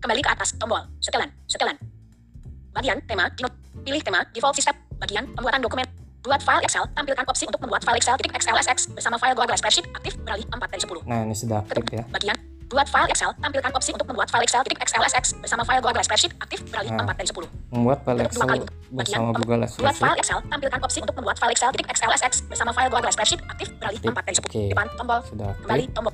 Kembali 0.00 0.20
ke 0.20 0.30
atas. 0.32 0.56
Tombol. 0.56 0.80
Setelan. 1.00 1.28
Setelan. 1.48 1.76
Bagian 2.72 2.98
tema. 3.04 3.28
Pilih 3.84 4.00
tema. 4.00 4.24
Default 4.32 4.56
system. 4.56 4.74
Bagian 5.00 5.28
pembuatan 5.36 5.60
dokumen. 5.60 5.86
Buat 6.24 6.40
file 6.40 6.64
Excel. 6.64 6.84
Tampilkan 6.96 7.24
opsi 7.28 7.44
untuk 7.44 7.60
membuat 7.60 7.84
file 7.84 8.00
Excel. 8.00 8.16
Titik 8.16 8.32
XLSX 8.32 8.96
bersama 8.96 9.16
file 9.20 9.36
Google 9.36 9.56
Spreadsheet 9.60 9.86
aktif 9.92 10.16
beralih 10.24 10.44
4 10.48 10.56
dari 10.72 10.80
10. 10.80 11.04
nah 11.04 11.20
ini 11.20 11.36
sudah 11.36 11.60
aktif 11.60 11.84
ya 11.92 12.04
bagian 12.08 12.36
buat 12.72 12.88
file 12.88 13.08
Excel. 13.12 13.30
Tampilkan 13.44 13.70
opsi 13.76 13.90
untuk 13.92 14.08
membuat 14.08 14.28
file 14.32 14.44
Excel. 14.48 14.64
Titik 14.64 14.80
XLSX 14.80 15.24
bersama 15.44 15.62
file 15.68 15.84
Google 15.84 16.00
Spreadsheet 16.00 16.32
aktif 16.40 16.64
beralih 16.72 16.90
Nah. 16.96 17.04
4 17.04 17.20
dari 17.20 17.28
10. 17.28 17.44
membuat 17.70 17.98
file 18.08 18.16
dua 18.16 18.26
Excel 18.32 18.46
kali. 18.48 18.60
bersama 18.64 18.94
Bagian 18.94 19.20
Google 19.36 19.60
Buat 19.60 19.68
Spreadsheet 19.68 20.00
file 20.00 20.18
Excel, 20.18 20.38
tampilkan 20.48 20.80
opsi 20.80 20.98
untuk 21.04 21.16
membuat 21.20 21.36
file 21.36 21.52
Excel 21.52 21.70
titik 21.76 21.88
XLSX 21.92 22.32
bersama 22.48 22.70
file 22.72 22.88
Google 22.88 23.12
Spreadsheet 23.12 23.40
aktif 23.44 23.68
beralih 23.76 23.98
Aktif. 24.00 24.10
4 24.16 24.24
dari 24.24 24.36
10. 24.40 24.48
Oke. 24.48 24.62
Depan 24.72 24.86
tombol 24.96 25.18
sudah 25.28 25.50
kembali 25.60 25.84
tombol 25.92 26.12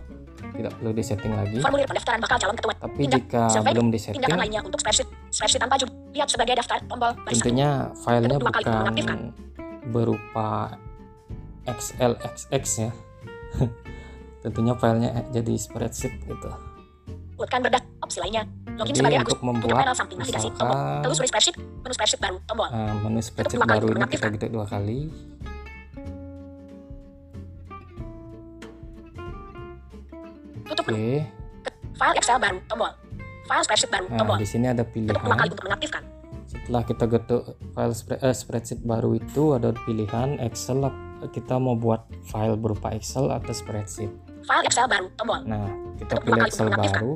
tidak 0.60 0.72
perlu 0.76 0.90
disetting 0.92 1.32
lagi 1.32 1.56
formulir 1.58 1.88
pendaftaran 1.88 2.20
bakal 2.20 2.36
calon 2.36 2.56
ketua. 2.56 2.74
tapi 2.76 3.00
Tindak- 3.00 3.16
jika 3.16 3.42
survei, 3.48 3.72
belum 3.72 3.88
Tindakan 3.88 4.12
disetting 4.14 4.40
lainnya 4.40 4.60
untuk 4.60 4.78
spreadsheet, 4.78 5.08
spreadsheet 5.32 5.60
tanpa 5.60 5.74
judul. 5.80 5.94
Lihat 6.10 6.28
sebagai 6.28 6.54
daftar 6.60 6.76
tombol 6.84 7.10
tentunya 7.26 7.68
filenya 7.96 8.38
bukan 8.38 9.18
berupa 9.90 10.48
XLXX 11.64 12.64
ya 12.78 12.90
tentunya 14.44 14.72
filenya 14.76 15.10
jadi 15.30 15.52
spreadsheet 15.56 16.14
gitu 16.24 16.50
Buatkan 17.40 17.64
berdas 17.64 17.80
opsi 18.04 18.20
lainnya. 18.20 18.44
Login 18.76 18.92
Jadi 18.92 19.00
sebagai 19.00 19.18
untuk 19.24 19.40
membuat 19.40 19.80
panel 19.80 19.96
samping 19.96 20.20
navigasi 20.20 20.52
tombol. 20.60 20.76
Telusuri 21.00 21.24
spreadsheet, 21.24 21.56
menu 21.56 21.94
spreadsheet 21.96 22.20
baru 22.20 22.36
tombol. 22.44 22.68
uh, 22.68 22.94
menu 23.00 23.20
spreadsheet 23.24 23.60
baru 23.64 23.86
ini 23.96 24.04
kita 24.12 24.26
ketik 24.28 24.50
dua 24.52 24.66
kali 24.68 25.08
Tutup 30.70 30.84
oke 30.84 30.94
menu. 30.94 31.26
File 31.92 32.14
Excel 32.16 32.38
baru 32.38 32.58
tombol. 32.64 32.90
File 33.44 33.62
spreadsheet 33.62 33.90
baru 33.90 34.06
nah 34.06 34.16
tombol. 34.16 34.36
di 34.38 34.46
sini 34.46 34.66
ada 34.66 34.82
Ketuk 34.82 34.94
dua 35.04 35.10
kali 35.10 35.26
pilihan 35.26 35.50
untuk 35.50 35.64
mengaktifkan. 35.66 36.02
setelah 36.46 36.82
kita 36.82 37.04
getuk 37.06 37.42
file 37.68 37.94
spre- 37.94 38.20
eh, 38.20 38.32
spreadsheet 38.32 38.80
baru 38.80 39.10
itu 39.14 39.42
ada 39.52 39.70
pilihan 39.80 40.38
Excel 40.40 40.78
kita 41.28 41.54
mau 41.56 41.74
buat 41.74 42.02
file 42.24 42.54
berupa 42.54 42.90
Excel 42.90 43.26
atau 43.28 43.50
spreadsheet 43.50 44.10
File 44.40 44.64
Excel 44.64 44.86
baru 44.86 45.10
tombol. 45.14 45.42
nah 45.44 45.66
kita 45.96 46.10
Ketuk 46.12 46.22
pilih 46.24 46.42
Excel 46.44 46.68
baru 46.70 47.12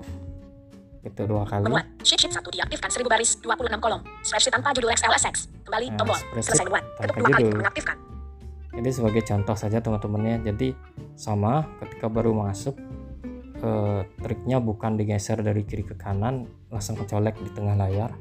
itu 1.02 1.22
dua 1.22 1.44
kali 1.44 1.62
Menuat. 1.62 1.86
Sheet 2.00 2.18
sheet 2.18 2.32
1 2.32 2.40
diaktifkan 2.48 2.88
1000 2.88 3.04
baris 3.06 3.30
26 3.38 3.76
kolom. 3.78 4.00
Spreadsheet 4.20 4.52
tanpa 4.52 4.72
judul 4.72 4.90
XLSX. 4.90 5.34
Kembali 5.62 5.86
Nah, 5.86 5.96
tombol. 5.96 6.18
Selesai 6.34 6.64
tanpa 6.64 6.80
Ketuk 6.98 7.14
dua 7.14 7.28
kali 7.28 7.42
untuk 7.44 7.60
mengaktifkan. 7.60 7.96
Jadi 8.72 8.88
sebagai 8.90 9.22
contoh 9.22 9.54
saja 9.54 9.78
teman-temannya. 9.78 10.34
Jadi 10.42 10.68
sama 11.14 11.68
ketika 11.78 12.08
baru 12.08 12.32
masuk 12.32 12.72
eh, 13.64 14.00
triknya 14.20 14.60
bukan 14.60 15.00
digeser 15.00 15.40
dari 15.40 15.64
kiri 15.64 15.88
ke 15.88 15.96
kanan, 15.96 16.44
langsung 16.68 17.00
kecolek 17.00 17.40
di 17.40 17.50
tengah 17.56 17.74
layar, 17.74 18.12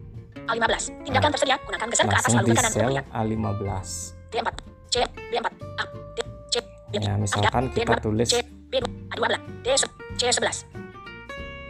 A15. 0.48 1.08
Tindakan 1.08 1.30
tersedia. 1.32 1.56
Gunakan 1.64 1.88
geser 1.88 2.06
ke 2.08 2.16
atas 2.16 2.32
lalu 2.36 2.48
ke 2.52 2.56
kanan 2.60 2.72
untuk 2.72 2.80
sel 2.80 2.90
melihat. 2.92 3.06
A15. 3.16 3.88
D4. 4.34 4.48
C. 4.92 4.96
D4. 5.32 5.48
A. 5.80 5.84
D. 5.88 6.20
C. 6.52 6.56
B. 6.92 6.94
Ya, 7.00 7.14
misalkan 7.16 7.64
D2, 7.72 7.78
kita 7.80 7.96
tulis 8.04 8.28
C. 8.28 8.36
B2. 8.44 8.86
A12. 9.16 9.36
D. 9.64 9.68
C11. 10.20 10.58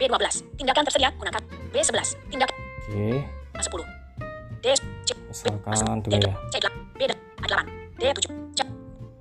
B12. 0.02 0.26
Tindakan 0.58 0.82
tersedia. 0.90 1.10
Gunakan 1.14 1.42
B11. 1.70 2.08
Tindakan 2.30 2.56
oke, 2.58 3.06
A10. 3.54 3.82
D. 4.58 4.66
C. 5.04 5.10
misalkan 5.30 5.98
D8. 6.02 6.18
ya. 6.18 6.34
C8. 6.50 6.66
B8. 6.98 7.12
A8. 7.46 7.66
D7. 8.00 8.18
C. 8.58 8.60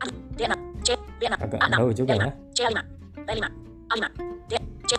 A. 0.02 0.06
D6. 0.34 0.54
C. 0.82 0.90
B6. 1.22 1.34
Agak 1.38 1.60
A6. 1.62 1.74
jauh 1.78 1.94
juga 1.94 2.12
D5. 2.18 2.22
ya. 2.26 2.32
C5. 2.58 2.78
B5. 3.22 3.46
A5. 3.94 4.06
D. 4.50 4.54
C. 4.90 4.92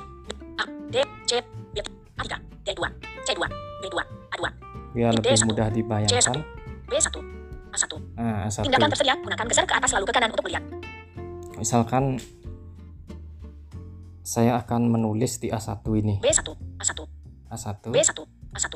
A. 0.54 0.64
D. 0.86 0.96
C. 1.26 1.30
B. 1.74 1.76
A3. 2.14 2.32
D2. 2.62 2.82
C2. 3.26 3.42
B2. 3.82 3.96
A2. 4.30 4.44
Biar 4.94 5.10
D1, 5.10 5.18
lebih 5.18 5.38
mudah 5.50 5.68
dibayangkan. 5.74 6.38
B1. 6.86 7.16
A1. 7.74 7.92
Nah, 8.14 8.46
A1. 8.46 8.62
Tindakan 8.62 8.88
tersedia. 8.94 9.14
Gunakan 9.18 9.46
geser 9.50 9.64
ke 9.66 9.74
atas 9.74 9.90
lalu 9.98 10.04
ke 10.06 10.12
kanan 10.14 10.30
untuk 10.30 10.46
melihat. 10.46 10.64
Misalkan 11.58 12.22
saya 14.22 14.62
akan 14.62 14.86
menulis 14.86 15.42
di 15.42 15.50
A1 15.50 15.82
ini. 15.98 16.22
B1. 16.22 16.46
A1. 16.78 17.00
A1. 17.50 17.76
B1. 17.90 18.10
A1. 18.54 18.74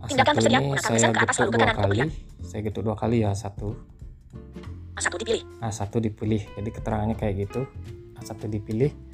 A1 0.00 0.08
Tindakan 0.08 0.32
tersedia, 0.40 0.60
gunakan 0.64 0.88
geser 0.88 1.10
ke 1.12 1.20
atas 1.20 1.36
lalu 1.44 1.50
ke 1.52 1.58
kanan 1.60 1.74
untuk 1.76 1.84
kali. 1.84 1.92
melihat. 2.00 2.10
Saya 2.48 2.60
getuk 2.64 2.82
dua 2.88 2.96
kali 2.96 3.16
ya 3.20 3.36
A1. 3.36 3.60
A1 4.96 5.12
dipilih. 5.20 5.42
A1 5.60 5.92
dipilih. 6.00 6.42
Jadi 6.56 6.68
keterangannya 6.72 7.16
kayak 7.20 7.44
gitu. 7.44 7.68
A1 8.16 8.40
dipilih. 8.48 9.09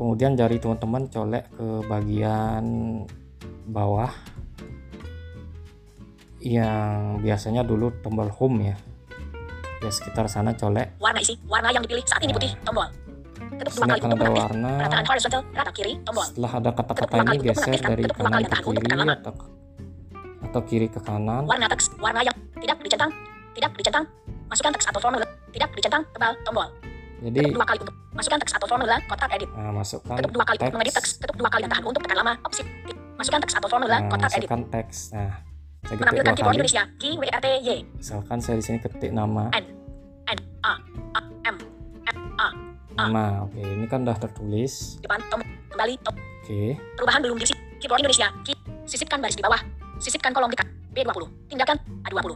Kemudian 0.00 0.32
jari 0.32 0.56
teman-teman 0.56 1.12
colek 1.12 1.44
ke 1.52 1.66
bagian 1.84 2.64
bawah 3.68 4.08
yang 6.40 7.20
biasanya 7.20 7.60
dulu 7.60 7.92
tombol 8.00 8.32
home 8.32 8.72
ya. 8.72 8.76
Ya 9.84 9.92
sekitar 9.92 10.24
sana 10.32 10.56
colek. 10.56 10.96
Warna 10.96 11.20
isi. 11.20 11.36
Warna 11.44 11.68
yang 11.68 11.84
dipilih 11.84 12.00
saat 12.08 12.24
ini 12.24 12.32
Nah. 12.32 12.40
putih. 12.40 12.52
Tombol. 12.64 12.88
Ketuk 13.60 13.72
dua 13.76 13.84
kali 13.92 14.00
ada 14.00 14.30
warna. 14.32 14.70
Perataan 14.80 15.04
horizontal. 15.04 15.42
Rata 15.52 15.72
kiri. 15.76 15.92
Tombol. 16.00 16.24
Setelah 16.24 16.52
ada 16.56 16.70
kata-kata 16.72 17.14
ini 17.20 17.20
mengaktifkan. 17.20 17.90
dari 17.92 18.02
kanan 18.08 18.40
ke 18.40 18.56
kiri 18.64 18.88
atau 19.20 19.32
atau 20.40 20.60
kiri 20.64 20.88
ke 20.88 21.00
kanan. 21.04 21.44
Warna 21.44 21.68
teks. 21.68 21.92
Warna 22.00 22.24
yang 22.24 22.36
tidak 22.56 22.80
dicentang. 22.80 23.12
Tidak 23.52 23.70
dicentang. 23.76 24.04
Masukkan 24.48 24.72
teks 24.80 24.88
atau 24.88 25.00
formula. 25.04 25.28
Tidak 25.52 25.68
dicentang. 25.76 26.08
Tebal. 26.16 26.32
Tombol. 26.48 26.89
Jadi 27.20 27.52
dua 27.52 27.64
kali 27.64 27.78
untuk 27.78 27.94
masukkan 28.10 28.38
teks 28.40 28.52
atau 28.56 28.66
formula. 28.66 28.96
Kotak 29.04 29.30
edit. 29.32 29.50
nah, 29.52 29.72
masukkan 29.72 30.16
Ketuk 30.16 30.32
dua 30.32 30.44
kali 30.44 30.56
untuk 30.56 30.72
mengedit 30.72 30.94
teks. 30.96 31.08
teks. 31.10 31.20
Ketuk 31.20 31.36
dua 31.36 31.48
kali 31.48 31.60
dan 31.62 31.70
tahan 31.70 31.84
untuk 31.84 32.00
tekan 32.00 32.18
lama. 32.18 32.32
Opsi. 32.42 32.62
Masukkan 33.14 33.40
teks 33.44 33.54
atau 33.54 33.68
formula. 33.68 33.96
Nah, 33.98 34.08
Kotak 34.08 34.30
edit. 34.32 34.48
masukkan 34.48 34.62
teks. 34.72 34.96
Nah, 35.12 35.30
saya 35.30 35.36
ketik 35.84 36.00
Menampilkan 36.00 36.32
keyboard. 36.34 36.54
Indonesia. 36.56 36.82
Q 36.96 37.02
W 37.14 37.24
R 37.26 37.40
T 37.40 37.46
Y. 37.60 37.68
Misalkan 37.94 38.38
saya 38.40 38.56
di 38.56 38.64
sini 38.64 38.78
ketik 38.78 39.12
nama. 39.12 39.44
N 39.52 39.64
A 40.26 40.32
A 40.64 40.72
M 41.44 41.56
M 42.06 42.16
A. 42.36 42.48
Nama. 42.96 43.24
Oke, 43.44 43.60
ini 43.60 43.84
kan 43.84 44.00
udah 44.02 44.16
tertulis. 44.16 44.96
Depan. 45.00 45.20
Tombol. 45.28 45.44
Kembali. 45.68 45.94
Tombol. 46.00 46.20
Oke. 46.40 46.60
Perubahan 46.96 47.20
belum 47.20 47.36
diisi. 47.36 47.54
Keyboard 47.78 48.00
Indonesia. 48.00 48.28
Key. 48.42 48.56
Sisipkan 48.84 49.20
baris 49.20 49.36
di 49.36 49.44
bawah. 49.44 49.60
Sisipkan 49.96 50.32
kolom 50.32 50.48
dekat. 50.48 50.68
B20. 50.90 51.28
Tindakan. 51.48 51.76
A20. 52.04 52.32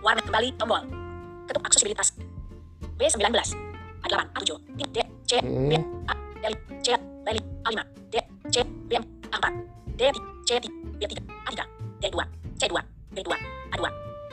Warna 0.00 0.22
kembali. 0.22 0.48
Tombol. 0.54 0.82
Ketuk 1.46 1.62
aksesibilitas. 1.62 2.14
B19. 2.94 3.69
A8. 4.02 4.20
A7. 4.36 4.50
D. 4.76 4.98
C. 5.26 5.32
B. 5.42 5.72
A. 6.08 6.14
D. 6.40 6.44
C. 6.80 6.88
B. 6.96 7.28
A5. 7.64 7.78
D. 8.08 8.14
C. 8.48 8.56
B. 8.88 8.92
A4. 9.28 9.46
D. 9.96 10.02
C. 10.44 10.50
B3. 11.00 11.12
A3. 11.46 11.60
D2. 12.00 12.18
C2. 12.58 12.76
B2. 13.12 13.28
A2. 13.72 13.84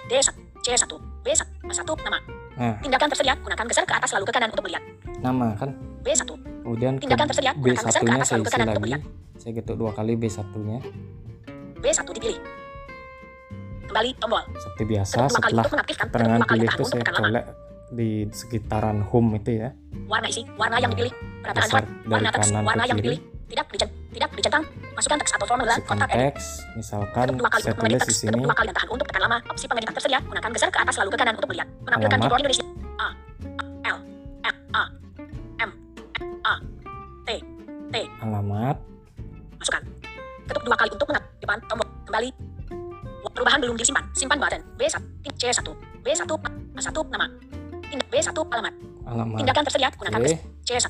D1. 0.07 0.27
C1. 0.63 0.91
B1. 1.23 1.41
A1. 1.63 1.89
Nama. 2.03 2.19
Nah, 2.57 2.73
Tindakan 2.81 3.07
tersedia, 3.13 3.37
gunakan 3.37 3.65
geser 3.69 3.85
ke 3.85 3.93
atas 3.93 4.09
lalu 4.17 4.25
ke 4.25 4.33
kanan 4.33 4.49
untuk 4.49 4.65
melihat. 4.65 4.83
nama 5.21 5.53
kan. 5.53 5.69
B1. 6.01 6.25
Kemudian 6.65 6.93
ke 6.97 7.05
Tindakan 7.05 7.27
tersedia, 7.29 7.51
gunakan 7.53 7.83
geser 7.85 8.01
ke 8.01 8.09
B1-nya 8.09 8.17
atas 8.17 8.29
lalu 8.33 8.43
ke 8.43 8.51
kanan 8.51 8.67
untuk 8.67 8.83
melihat. 8.83 9.01
Saya 9.37 9.51
ketuk 9.53 9.75
dua 9.77 9.91
kali 9.93 10.13
B1-nya. 10.17 10.77
B1 11.77 12.07
dipilih. 12.09 12.39
Kembali 13.87 14.09
tombol. 14.19 14.43
Seperti 14.57 14.83
biasa 14.83 15.17
setelah 15.29 15.63
kali 15.63 16.43
pilih 16.49 16.67
itu 16.67 16.83
saya 16.83 17.03
kolek 17.05 17.45
di 17.91 18.27
sekitaran 18.31 18.99
home 18.99 19.39
itu 19.39 19.63
ya. 19.63 19.69
Warna 20.07 20.27
isi, 20.27 20.43
warna 20.59 20.77
yang 20.79 20.91
dipilih. 20.91 21.13
Perataan 21.43 21.67
font, 21.71 21.87
warna 22.07 22.29
teks, 22.31 22.49
warna 22.51 22.83
yang 22.83 22.97
dipilih. 22.99 23.19
Tidak 23.47 23.65
dicent, 23.71 23.91
tidak 24.11 24.29
dicentang. 24.35 24.63
Masukkan 24.91 25.17
teks 25.23 25.31
atau 25.39 25.47
formula 25.47 25.71
Masukkan 25.71 25.95
kotak 25.95 26.09
edit. 26.11 26.19
teks, 26.35 26.45
misalkan 26.75 27.25
Ketuk 27.31 27.39
dua 27.39 27.49
kali 27.49 27.61
saya 27.63 27.71
untuk 27.71 27.83
tulis 27.87 27.95
di 27.95 28.03
teks. 28.03 28.19
sini 28.19 28.31
Ketuk 28.35 28.43
dua 28.43 28.57
kali 28.57 28.67
dan 28.67 28.75
tahan 28.75 28.89
untuk 28.91 29.05
tekan 29.07 29.21
lama. 29.23 29.37
Opsi 29.47 29.65
pengeditan 29.71 29.93
tersedia. 29.95 30.19
Gunakan 30.19 30.49
geser 30.51 30.69
ke 30.73 30.79
atas 30.83 30.95
lalu 30.99 31.09
ke 31.15 31.17
kanan 31.17 31.33
untuk 31.39 31.49
melihat. 31.53 31.67
Menampilkan 31.87 32.17
keyboard 32.19 32.41
Indonesia. 32.43 32.65
A, 32.97 33.07
L, 33.87 33.97
F, 34.43 34.55
A, 34.75 34.83
M, 35.63 35.71
A, 36.43 36.53
T, 37.23 37.29
T. 37.87 37.95
alamat. 38.19 38.75
Masukkan. 39.63 39.81
Ketuk 40.43 40.63
dua 40.67 40.75
kali 40.75 40.89
untuk 40.91 41.07
mengat. 41.07 41.23
Depan 41.39 41.57
tombol. 41.71 41.87
Kembali. 42.03 42.29
Perubahan 43.31 43.59
belum 43.61 43.77
disimpan. 43.77 44.03
Simpan 44.17 44.37
button. 44.41 44.61
B1. 44.75 44.97
C1. 45.37 45.67
B1. 46.03 46.21
A1 46.25 46.97
nama. 47.13 47.27
Tindak 47.87 48.07
B1 48.11 48.27
alamat. 48.35 48.73
Alamat. 49.07 49.37
Tindakan 49.39 49.63
tersedia. 49.63 49.89
Gunakan 49.95 50.19
Oke. 50.19 50.35
C1. 50.63 50.85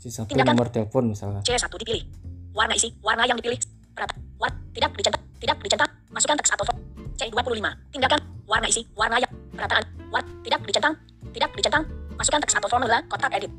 C1 0.00 0.26
Tindakan- 0.26 0.56
nomor 0.56 0.68
telepon 0.68 1.04
misalnya. 1.06 1.40
C1 1.42 1.70
dipilih. 1.70 2.02
Warna 2.50 2.74
isi. 2.74 2.90
Warna 3.00 3.22
yang 3.24 3.38
dipilih. 3.38 3.58
Perata. 3.94 4.14
War. 4.40 4.50
Tidak 4.74 4.90
dicentang. 4.96 5.22
Tidak 5.38 5.56
dicentang. 5.62 5.90
Masukkan 6.10 6.36
teks 6.40 6.50
atau 6.50 6.64
form. 6.66 6.78
C25. 7.14 7.66
Tindakan. 7.94 8.20
Warna 8.44 8.66
isi. 8.66 8.82
Warna 8.98 9.16
yang. 9.18 9.32
Perataan. 9.54 9.84
War. 10.10 10.24
Tidak 10.42 10.60
dicentang. 10.66 10.94
Tidak 11.30 11.50
dicentang. 11.54 11.84
Masukkan 12.18 12.40
teks 12.42 12.54
atau 12.58 12.68
formula. 12.68 12.98
Kotak 13.06 13.30
edit. 13.38 13.52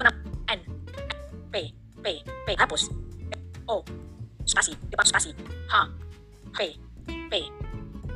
Menang. 0.00 0.16
N. 0.48 0.60
P. 1.52 1.54
P. 2.00 2.06
P. 2.24 2.48
Hapus. 2.56 2.88
O. 3.68 3.84
Spasi. 4.48 4.72
Depan 4.88 5.04
spasi. 5.04 5.30
H. 5.68 5.74
P. 6.56 6.58
P. 7.28 7.32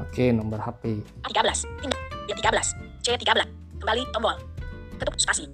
Oke, 0.01 0.33
nomor 0.33 0.57
HP. 0.59 1.05
A13. 1.29 1.69
Tindak. 1.79 2.01
B13. 2.25 2.59
C13. 3.05 3.62
Kembali 3.83 4.03
tombol. 4.15 4.37
Ketuk 4.97 5.19
spasi. 5.19 5.45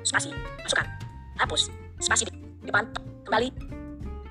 Spasi. 0.00 0.32
Masukkan. 0.64 0.86
Hapus. 1.36 1.68
Spasi. 2.00 2.24
di- 2.24 2.36
Depan. 2.64 2.84
Kembali. 3.28 3.48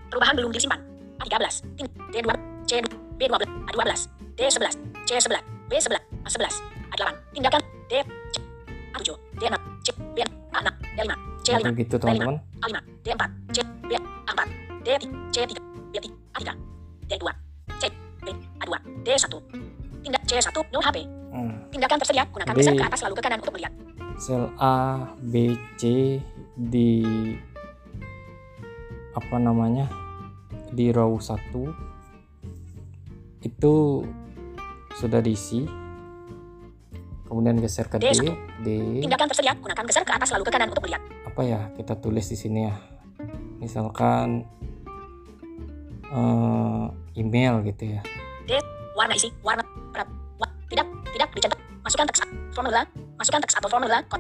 Perubahan 0.10 0.34
belum 0.34 0.50
disimpan. 0.50 0.82
A13. 1.22 1.46
Tin. 1.78 1.86
D2. 2.10 2.30
C2. 2.66 2.86
B12. 3.16 3.44
A12. 3.70 3.92
D11. 4.34 4.66
C11. 5.06 5.38
B11. 5.70 5.94
A11. 6.26 6.46
A8. 6.92 7.14
Tindakan. 7.32 7.62
D. 7.86 7.94
C. 8.02 8.36
A7. 8.98 9.10
D6. 9.38 9.54
C. 9.86 9.88
B. 10.12 10.20
A6. 10.52 10.68
D5. 10.98 11.12
C5. 11.46 11.64
Begitu 11.72 11.96
teman-teman. 11.96 12.36
A5, 12.60 12.76
D4, 13.08 13.24
C, 13.56 13.58
B, 13.88 13.92
A4, 14.28 14.40
D3, 14.84 15.04
C3, 15.32 15.52
B3, 15.88 16.06
A3, 16.36 16.48
D2, 17.08 17.24
C, 17.80 17.84
B, 18.20 18.28
A2, 18.60 18.74
D1. 19.08 19.32
Tindak 20.04 20.24
C1, 20.28 20.44
no 20.76 20.80
HP. 20.84 21.08
Hmm. 21.32 21.54
Tindakan 21.70 21.98
tersedia, 22.02 22.24
gunakan 22.28 22.54
B. 22.56 22.58
geser 22.62 22.74
ke 22.76 22.86
atas 22.88 23.02
lalu 23.04 23.14
ke 23.20 23.22
kanan 23.24 23.40
untuk 23.44 23.54
melihat. 23.56 23.74
Sel 24.18 24.50
A, 24.58 25.06
B, 25.22 25.54
C 25.78 26.18
di 26.58 27.06
apa 29.14 29.36
namanya? 29.38 29.86
Di 30.74 30.90
row 30.92 31.18
1 31.20 31.38
itu 33.46 33.76
sudah 34.98 35.22
diisi. 35.22 35.68
Kemudian 37.28 37.60
geser 37.60 37.92
ke 37.92 38.00
D, 38.00 38.08
D1. 38.08 38.24
D. 38.64 38.68
Tindakan 39.04 39.28
tersedia, 39.30 39.54
gunakan 39.60 39.84
geser 39.86 40.04
ke 40.08 40.14
atas 40.16 40.32
lalu 40.32 40.48
ke 40.48 40.52
kanan 40.56 40.72
untuk 40.72 40.88
melihat. 40.88 41.04
apa 41.28 41.46
ya 41.46 41.70
kita 41.78 41.94
tulis 42.02 42.26
di 42.26 42.34
sini 42.34 42.66
ya 42.66 42.74
misalkan 43.62 44.42
eh, 46.10 46.86
email 47.14 47.62
gitu 47.62 47.94
ya 47.94 48.02
Warna 48.98 49.14
isi, 49.14 49.30
warna, 49.46 49.62
Masukkan 51.88 52.04
teks, 52.12 52.20
formula, 52.52 52.84
masukkan 53.16 53.40
teks 53.48 53.56
atau 53.64 53.72
formula, 53.72 54.04
kod. 54.12 54.20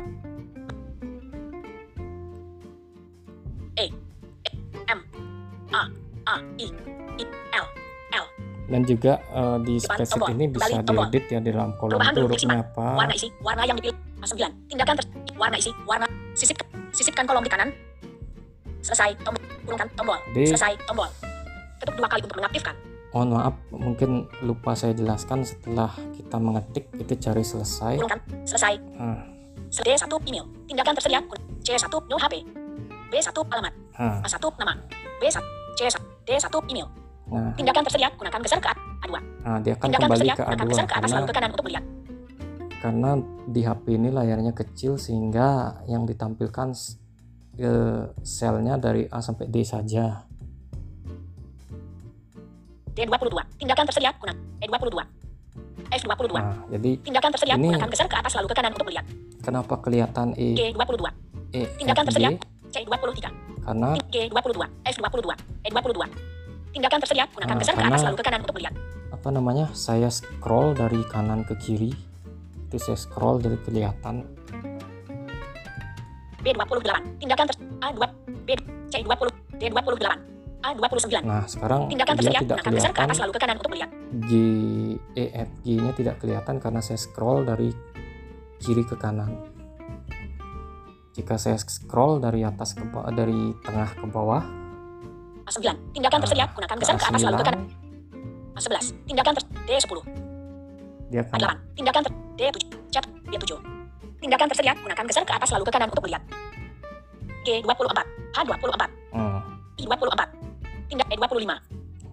E, 3.75 3.91
E, 4.47 4.51
M, 4.87 4.99
A, 5.75 5.83
A, 6.31 6.35
I, 6.55 6.71
I, 7.19 7.23
L, 7.51 7.67
L. 8.15 8.25
dan 8.71 8.81
juga 8.87 9.19
eh, 9.19 9.57
di 9.67 9.83
spreadsheet 9.83 10.15
tombol, 10.15 10.31
ini 10.31 10.47
bisa 10.47 10.79
diedit 10.79 11.23
ya 11.27 11.39
di 11.43 11.51
dalam 11.51 11.75
kolom 11.75 11.99
itu 11.99 12.19
hurufnya 12.23 12.63
apa 12.63 13.03
warna 13.03 13.13
isi, 13.19 13.27
warna 13.43 13.67
yang 13.67 13.75
dipilih, 13.75 13.99
A9. 14.23 14.47
Tindakan 14.71 14.95
ter 15.03 15.05
warna 15.35 15.59
isi, 15.59 15.71
warna 15.83 16.07
sisip, 16.39 16.55
sisipkan 16.95 17.27
kolom 17.27 17.43
di 17.43 17.51
kanan. 17.51 17.75
Selesai, 18.79 19.11
tombol, 19.27 19.43
kurungkan 19.67 19.91
tombol. 19.91 20.15
Selesai, 20.31 20.79
tombol. 20.87 21.11
Ketuk 21.83 21.99
dua 21.99 22.07
kali 22.07 22.23
untuk 22.23 22.39
mengaktifkan. 22.39 22.75
Mohon 23.09 23.29
maaf 23.31 23.55
mungkin 23.69 24.09
lupa 24.41 24.73
saya 24.73 24.91
jelaskan 24.91 25.41
setelah 25.41 25.89
kita 26.11 26.37
mengetik 26.37 26.91
itu 26.93 27.13
cari 27.17 27.41
selesai 27.41 27.95
Kurungkan, 27.95 28.19
selesai. 28.43 28.73
Nah, 28.93 29.23
D1 29.67 30.03
email. 30.25 30.45
Tindakan 30.63 30.93
tersedia. 30.93 31.19
Guna- 31.21 31.43
C1 31.59 31.83
no 32.07 32.15
HP. 32.15 32.43
B1 33.07 33.27
alamat. 33.31 33.73
nah, 33.93 34.19
A1 34.21 34.43
nama. 34.55 34.73
B1 35.17 35.35
C1 35.75 35.95
D1 36.23 36.45
email. 36.67 36.87
nah, 37.27 37.51
Tindakan 37.53 37.83
tersedia. 37.83 38.07
Gunakan 38.13 38.39
geser 38.41 38.59
ke 38.59 38.69
A2. 38.69 39.11
nah, 39.41 39.57
dia 39.59 39.73
akan 39.73 39.85
Tindakan 39.85 40.01
kembali 40.05 40.19
tersedia. 40.21 40.35
ke 40.35 40.43
Gunakan 40.43 40.57
A2 40.57 40.69
geser 40.69 40.85
ke 40.85 40.93
atas 40.93 41.01
karena 41.01 41.15
lalu 41.15 41.25
ke 41.25 41.33
kanan 41.33 41.51
untuk 41.51 41.65
melihat. 41.65 41.85
karena 42.77 43.09
di 43.47 43.61
HP 43.63 43.85
ini 43.91 44.09
layarnya 44.09 44.53
kecil 44.53 44.95
sehingga 44.95 45.47
yang 45.85 46.05
ditampilkan 46.05 46.77
eh, 47.57 48.03
selnya 48.21 48.77
dari 48.77 49.09
A 49.09 49.17
sampai 49.17 49.49
D 49.49 49.65
saja 49.65 50.26
D22. 52.97 53.29
Tindakan 53.55 53.85
tersedia. 53.85 54.11
Gunakan 54.11 54.37
E22. 54.59 54.97
F22. 55.87 56.33
nah 56.33 56.51
jadi 56.67 56.91
Tindakan 56.99 57.29
tersedia. 57.31 57.55
Ini- 57.55 57.69
Gunakan 57.69 57.87
geser 57.87 58.07
ke 58.07 58.17
atas 58.17 58.33
lalu 58.33 58.47
ke 58.47 58.55
kanan 58.55 58.71
untuk 58.73 58.87
melihat. 58.87 59.05
kenapa 59.39 59.73
kelihatan 59.79 60.35
E, 60.35 60.51
G22. 60.53 61.05
E, 61.53 61.61
Tindakan 61.77 62.03
F, 62.03 62.07
tersedia. 62.11 62.29
G 62.67 62.83
C23. 62.83 63.23
karena 63.63 63.89
G22, 64.05 64.59
F22, 64.83 65.27
E22. 65.63 66.01
Tindakan 66.69 66.97
tersedia, 66.99 67.25
gunakan 67.29 67.47
Nah, 67.49 67.57
geser 67.57 67.73
ke 67.73 67.83
atas 67.85 68.01
lalu 68.03 68.15
ke 68.15 68.23
kanan 68.23 68.39
untuk 68.41 68.55
melihat. 68.55 68.75
apa 69.07 69.27
namanya 69.31 69.65
saya 69.71 70.07
scroll 70.07 70.71
dari 70.71 70.99
kanan 71.05 71.41
ke 71.41 71.55
kiri 71.57 71.91
itu 72.61 72.75
saya 72.77 72.95
scroll 72.95 73.39
jadi 73.39 73.55
kelihatan 73.61 74.27
B28, 76.37 76.89
tindakan 77.17 77.45
ter 77.45 77.55
A2, 77.81 77.99
B, 78.43 78.49
C20, 78.87 79.19
D28, 79.57 80.05
A29. 80.57 81.21
nah 81.21 81.45
sekarang 81.45 81.85
Tindakan 81.87 82.13
dia 82.17 82.19
tersedia, 82.19 82.41
tidak 82.41 82.57
gunakan 82.57 82.71
geser 82.73 82.91
ke 82.91 82.97
kelihatan 82.97 83.07
atas 83.07 83.19
lalu 83.21 83.31
ke 83.31 83.39
kanan 83.39 83.55
untuk 83.61 83.71
melihat. 83.71 83.89
G 84.25 84.31
E 85.13 85.25
F 85.31 85.49
G 85.61 85.67
nya 85.77 85.91
tidak 85.93 86.15
kelihatan 86.17 86.55
karena 86.57 86.81
saya 86.81 86.99
scroll 86.99 87.45
dari 87.45 87.69
kiri 88.57 88.83
ke 88.83 88.95
kanan. 88.97 89.31
Jika 91.13 91.37
saya 91.37 91.57
scroll 91.57 92.21
dari 92.21 92.45
atas 92.45 92.77
ke 92.77 92.85
bawah 92.85 93.09
dari 93.09 93.53
tengah 93.65 93.89
ke 93.97 94.05
bawah. 94.09 94.41
A9, 95.47 95.63
tindakan 95.95 96.17
Nah, 96.19 96.23
tersedia, 96.27 96.45
gunakan 96.51 96.75
geser 96.75 96.95
ke 96.99 97.05
atas 97.07 97.21
lalu 97.23 97.37
ke 97.39 97.45
kanan. 97.47 97.61
A9 98.57 98.57
A11, 98.57 98.85
tindakan 99.05 99.31
ter 99.37 99.43
D10, 99.69 99.99
dia 101.13 101.21
akan 101.23 101.37
A8, 101.39 101.55
tindakan 101.77 102.01
ter 102.03 102.13
D7, 102.35 102.57
cat 102.89 103.05
D7. 103.29 103.53
Tindakan 104.17 104.45
tersedia, 104.49 104.73
gunakan 104.73 105.03
geser 105.05 105.23
ke 105.23 105.33
atas 105.37 105.49
lalu 105.53 105.63
ke 105.69 105.71
kanan 105.71 105.87
untuk 105.93 106.03
melihat. 106.03 106.23
G24, 107.47 107.99
H24, 108.35 108.83
hmm, 109.15 109.39
I24, 109.79 110.21
tindak 110.87 111.07
E25. 111.11 111.51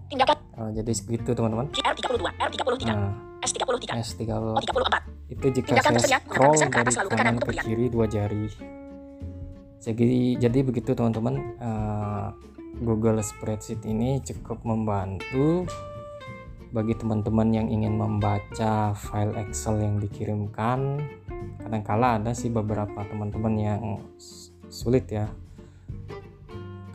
Tindakan 0.05 0.37
eh, 0.37 0.69
jadi 0.77 0.91
segitu 0.93 1.29
teman-teman? 1.33 1.65
R32, 1.73 2.21
R33, 2.21 2.83
nah, 2.85 3.09
S33, 3.41 3.85
S3 3.89 4.21
O34. 4.29 4.95
itu 5.25 5.45
jika 5.49 5.67
Tindakan 5.73 5.91
saya 5.97 5.97
tersedia, 5.97 6.19
scroll 6.21 6.53
ke 6.53 6.65
dari 6.69 6.81
atas 6.85 6.95
kanan 7.09 7.35
ke 7.41 7.51
kiri 7.57 7.85
dua 7.89 8.05
jari. 8.05 8.45
Jadi 9.81 10.37
jadi 10.37 10.59
begitu 10.61 10.93
teman-teman 10.93 11.35
Eh, 11.57 12.27
Google 12.83 13.23
Spreadsheet 13.23 13.87
ini 13.87 14.19
cukup 14.19 14.67
membantu 14.67 15.63
bagi 16.75 16.91
teman-teman 16.91 17.47
yang 17.55 17.67
ingin 17.71 17.95
membaca 17.95 18.91
file 18.91 19.31
Excel 19.39 19.79
yang 19.79 19.95
dikirimkan. 20.03 20.99
Kadangkala 21.63 22.19
ada 22.19 22.35
sih 22.35 22.51
beberapa 22.51 22.99
teman-teman 23.07 23.55
yang 23.55 23.83
sulit 24.67 25.07
ya 25.07 25.31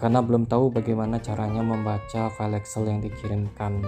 karena 0.00 0.24
belum 0.24 0.48
tahu 0.48 0.72
bagaimana 0.72 1.20
caranya 1.20 1.60
membaca 1.60 2.32
file 2.32 2.56
Excel 2.56 2.88
yang 2.88 3.04
dikirimkan. 3.04 3.84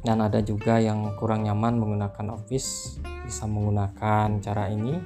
Dan 0.00 0.24
ada 0.24 0.40
juga 0.40 0.80
yang 0.80 1.12
kurang 1.20 1.44
nyaman 1.44 1.76
menggunakan 1.76 2.32
Office 2.32 2.96
bisa 3.28 3.44
menggunakan 3.44 4.40
cara 4.40 4.72
ini. 4.72 4.96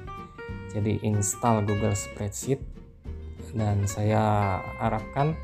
Jadi 0.71 1.03
install 1.03 1.67
Google 1.67 1.99
Spreadsheet. 1.99 2.63
Dan 3.51 3.83
saya 3.91 4.55
harapkan 4.79 5.35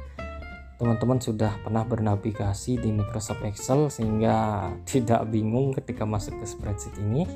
teman-teman 0.80 1.20
sudah 1.20 1.56
pernah 1.60 1.84
bernavigasi 1.84 2.80
di 2.80 2.96
Microsoft 2.96 3.44
Excel 3.44 3.92
sehingga 3.92 4.68
tidak 4.90 5.28
bingung 5.28 5.76
ketika 5.76 6.08
masuk 6.08 6.40
ke 6.40 6.46
spreadsheet 6.48 6.96
ini. 7.04 7.28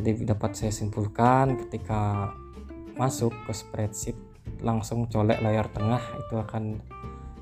Jadi 0.00 0.24
dapat 0.24 0.56
saya 0.56 0.72
simpulkan 0.72 1.60
ketika 1.60 2.32
masuk 2.96 3.36
ke 3.44 3.52
spreadsheet 3.52 4.29
langsung 4.60 5.08
colek 5.08 5.40
layar 5.40 5.68
tengah 5.72 6.00
itu 6.20 6.34
akan 6.36 6.80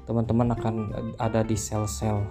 teman-teman 0.08 0.48
akan 0.56 0.74
ada 1.20 1.44
di 1.44 1.54
sel-sel. 1.58 2.24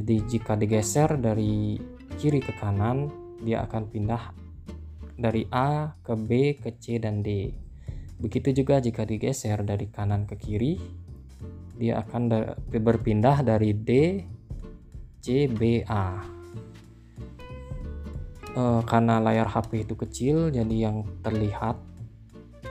Jadi 0.00 0.16
jika 0.24 0.56
digeser 0.56 1.20
dari 1.20 1.76
kiri 2.16 2.40
ke 2.40 2.56
kanan 2.56 3.12
dia 3.44 3.64
akan 3.68 3.88
pindah 3.92 4.32
dari 5.20 5.44
A 5.52 5.92
ke 6.00 6.16
B 6.16 6.56
ke 6.56 6.80
C 6.80 6.96
dan 6.96 7.20
D. 7.20 7.52
Begitu 8.16 8.64
juga 8.64 8.80
jika 8.80 9.04
digeser 9.04 9.60
dari 9.60 9.92
kanan 9.92 10.24
ke 10.24 10.40
kiri 10.40 10.80
dia 11.76 12.00
akan 12.00 12.56
berpindah 12.68 13.44
dari 13.44 13.72
D 13.76 13.90
C 15.20 15.48
B 15.48 15.84
A. 15.84 16.20
E, 18.50 18.62
karena 18.88 19.20
layar 19.20 19.48
HP 19.52 19.84
itu 19.84 19.94
kecil 19.96 20.36
jadi 20.48 20.90
yang 20.90 21.04
terlihat 21.20 21.76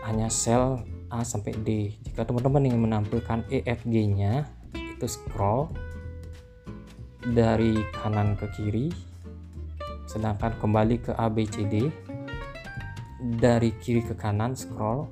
hanya 0.05 0.29
sel 0.33 0.81
A 1.09 1.25
sampai 1.25 1.53
D. 1.65 1.93
Jika 2.05 2.25
teman-teman 2.25 2.69
ingin 2.69 2.81
menampilkan 2.85 3.45
EFG-nya, 3.49 4.45
itu 4.73 5.05
scroll 5.09 5.69
dari 7.33 7.77
kanan 7.99 8.37
ke 8.37 8.47
kiri, 8.55 8.87
sedangkan 10.05 10.55
kembali 10.61 10.95
ke 11.03 11.11
A, 11.17 11.27
B, 11.27 11.49
C, 11.49 11.65
D. 11.65 11.89
Dari 13.19 13.75
kiri 13.83 14.05
ke 14.05 14.15
kanan 14.15 14.55
scroll. 14.55 15.09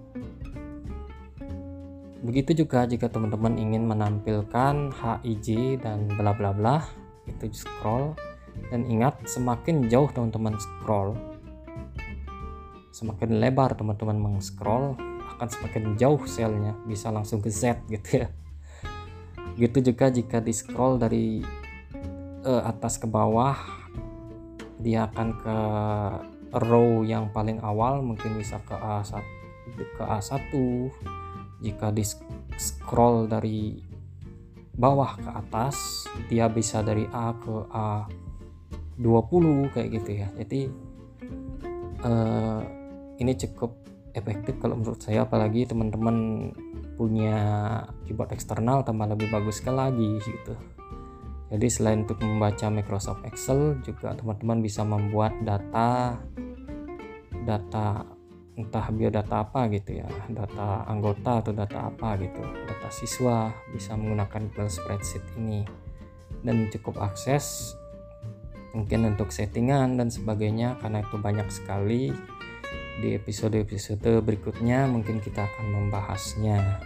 Begitu 2.24 2.66
juga 2.66 2.88
jika 2.88 3.12
teman-teman 3.12 3.60
ingin 3.60 3.84
menampilkan 3.84 4.96
HIJ 4.96 5.80
dan 5.84 6.08
bla 6.16 6.32
bla 6.32 6.56
bla, 6.56 6.82
itu 7.28 7.52
scroll. 7.52 8.16
Dan 8.74 8.90
ingat, 8.90 9.22
semakin 9.30 9.86
jauh 9.86 10.10
teman-teman 10.10 10.58
scroll, 10.58 11.14
semakin 12.90 13.38
lebar 13.38 13.78
teman-teman 13.78 14.18
meng-scroll, 14.18 14.98
akan 15.38 15.50
semakin 15.54 15.94
jauh 15.94 16.26
selnya 16.26 16.74
bisa 16.90 17.14
langsung 17.14 17.40
ke 17.40 17.54
Z 17.54 17.86
gitu 17.94 18.26
ya. 18.26 18.28
Gitu 19.54 19.94
juga 19.94 20.10
jika 20.10 20.42
di 20.42 20.54
scroll 20.54 20.98
dari 20.98 21.46
uh, 22.42 22.66
atas 22.66 22.98
ke 22.98 23.06
bawah 23.06 23.58
dia 24.82 25.10
akan 25.10 25.30
ke 25.42 25.58
row 26.58 27.06
yang 27.06 27.30
paling 27.34 27.62
awal 27.62 28.02
mungkin 28.06 28.38
bisa 28.38 28.62
ke 28.66 28.74
A1 28.74 29.22
ke 29.78 30.04
A1 30.06 30.54
jika 31.62 31.90
di 31.90 32.06
scroll 32.58 33.26
dari 33.26 33.82
bawah 34.78 35.18
ke 35.18 35.30
atas 35.34 36.06
dia 36.30 36.46
bisa 36.50 36.86
dari 36.86 37.10
A 37.10 37.34
ke 37.34 37.56
A20 37.74 39.46
kayak 39.74 39.90
gitu 40.02 40.12
ya. 40.22 40.30
Jadi 40.38 40.62
uh, 42.06 42.62
ini 43.18 43.34
cukup 43.34 43.74
efektif 44.18 44.58
kalau 44.58 44.76
menurut 44.76 45.00
saya 45.00 45.24
apalagi 45.24 45.70
teman-teman 45.70 46.50
punya 46.98 47.38
keyboard 48.04 48.34
eksternal 48.34 48.82
tambah 48.82 49.06
lebih 49.06 49.30
bagus 49.30 49.62
sekali 49.62 49.78
lagi 49.78 50.12
gitu. 50.26 50.54
Jadi 51.48 51.68
selain 51.72 52.04
untuk 52.04 52.20
membaca 52.20 52.68
Microsoft 52.68 53.24
Excel 53.24 53.80
juga 53.86 54.12
teman-teman 54.18 54.60
bisa 54.60 54.84
membuat 54.84 55.32
data 55.46 56.20
data 57.48 58.04
entah 58.58 58.88
biodata 58.90 59.46
apa 59.46 59.70
gitu 59.70 60.02
ya 60.02 60.10
data 60.34 60.84
anggota 60.90 61.46
atau 61.46 61.54
data 61.54 61.94
apa 61.94 62.18
gitu 62.18 62.42
data 62.42 62.90
siswa 62.90 63.54
bisa 63.70 63.94
menggunakan 63.94 64.50
Google 64.52 64.72
Spreadsheet 64.74 65.24
ini. 65.40 65.64
Dan 66.44 66.68
cukup 66.74 67.00
akses 67.00 67.78
mungkin 68.76 69.16
untuk 69.16 69.32
settingan 69.32 69.96
dan 69.96 70.12
sebagainya 70.12 70.78
karena 70.84 71.02
itu 71.02 71.16
banyak 71.18 71.48
sekali 71.50 72.12
di 72.98 73.14
episode-episode 73.14 74.26
berikutnya 74.26 74.90
mungkin 74.90 75.22
kita 75.22 75.46
akan 75.46 75.66
membahasnya. 75.70 76.82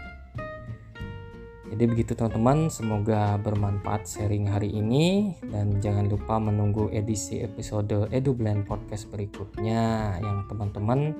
Jadi 1.71 1.87
begitu 1.87 2.11
teman-teman, 2.19 2.67
semoga 2.67 3.39
bermanfaat 3.39 4.03
sharing 4.03 4.51
hari 4.51 4.75
ini 4.75 5.39
dan 5.47 5.79
jangan 5.79 6.11
lupa 6.11 6.35
menunggu 6.35 6.91
edisi 6.91 7.39
episode 7.39 8.11
EduBlend 8.11 8.67
Podcast 8.67 9.07
berikutnya 9.07 10.19
yang 10.19 10.51
teman-teman 10.51 11.15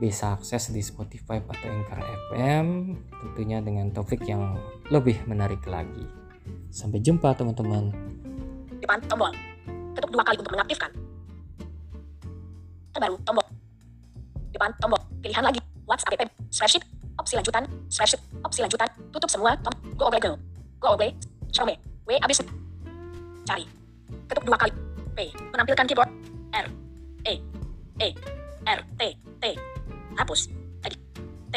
bisa 0.00 0.32
akses 0.32 0.72
di 0.72 0.80
Spotify 0.80 1.36
atau 1.44 1.68
Anchor 1.68 2.00
FM 2.32 2.96
tentunya 3.12 3.60
dengan 3.60 3.92
topik 3.92 4.24
yang 4.24 4.56
lebih 4.88 5.20
menarik 5.28 5.60
lagi. 5.68 6.08
Sampai 6.72 7.04
jumpa 7.04 7.36
teman-teman. 7.36 7.92
Depan 8.80 9.04
tombol. 9.04 9.36
Ketuk 9.92 10.10
dua 10.16 10.24
kali 10.24 10.40
untuk 10.40 10.52
mengaktifkan. 10.56 10.90
Terbaru 12.96 13.20
tombol 13.20 13.53
depan 14.54 14.70
tombol. 14.78 15.00
Pilihan 15.18 15.42
lagi. 15.42 15.60
WhatsApp 15.84 16.16
app 16.16 16.30
spreadsheet 16.48 16.84
opsi 17.18 17.34
lanjutan. 17.34 17.66
Spreadsheet 17.90 18.22
opsi 18.46 18.62
lanjutan. 18.62 18.88
Tutup 19.10 19.28
semua. 19.28 19.58
Tom. 19.60 19.74
Go 19.98 20.06
away 20.08 20.20
go 20.22 20.38
go 20.78 20.88
away. 20.94 21.10
W 21.50 22.14
abis. 22.22 22.38
Cari. 23.44 23.64
Ketuk 24.30 24.44
dua 24.46 24.56
kali. 24.56 24.72
P. 25.14 25.18
Menampilkan 25.52 25.84
keyboard. 25.90 26.10
R. 26.54 26.66
E. 27.26 27.34
E. 28.00 28.08
R. 28.64 28.80
T. 28.96 29.02
T. 29.42 29.44
Hapus. 30.14 30.40
Tadi 30.80 30.96
T. 31.50 31.56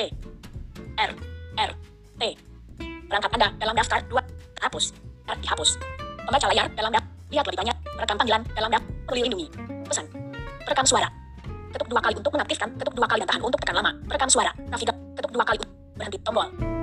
R. 0.98 1.12
R. 1.58 1.72
T. 2.18 2.22
Perangkat 3.08 3.32
Anda. 3.40 3.48
Dalam 3.62 3.76
daftar 3.78 4.00
dua. 4.10 4.22
Hapus. 4.60 4.92
R 5.30 5.38
dihapus 5.40 5.70
membaca 6.26 6.46
layar. 6.50 6.68
Dalam 6.74 6.92
daftar 6.92 7.12
lihat 7.28 7.46
lebih 7.48 7.60
banyak 7.62 7.78
merekam 7.96 8.18
panggilan. 8.20 8.42
Dalam 8.58 8.70
daftar 8.74 8.92
perlu 9.08 9.22
lindungi. 9.24 9.48
Pesan. 9.88 10.06
Rekam 10.68 10.84
suara 10.84 11.27
Ketuk 11.78 11.94
dua 11.94 12.02
kali 12.02 12.18
untuk 12.18 12.34
mengaktifkan, 12.34 12.70
ketuk 12.74 12.94
dua 12.98 13.06
kali 13.06 13.22
dan 13.22 13.30
tahan 13.30 13.42
untuk 13.46 13.62
tekan 13.62 13.78
lama. 13.78 13.94
Rekam 14.10 14.30
suara, 14.34 14.50
navigasi, 14.66 14.98
ketuk 15.14 15.30
dua 15.30 15.46
kali 15.46 15.62
berhenti 15.94 16.18
tombol. 16.26 16.77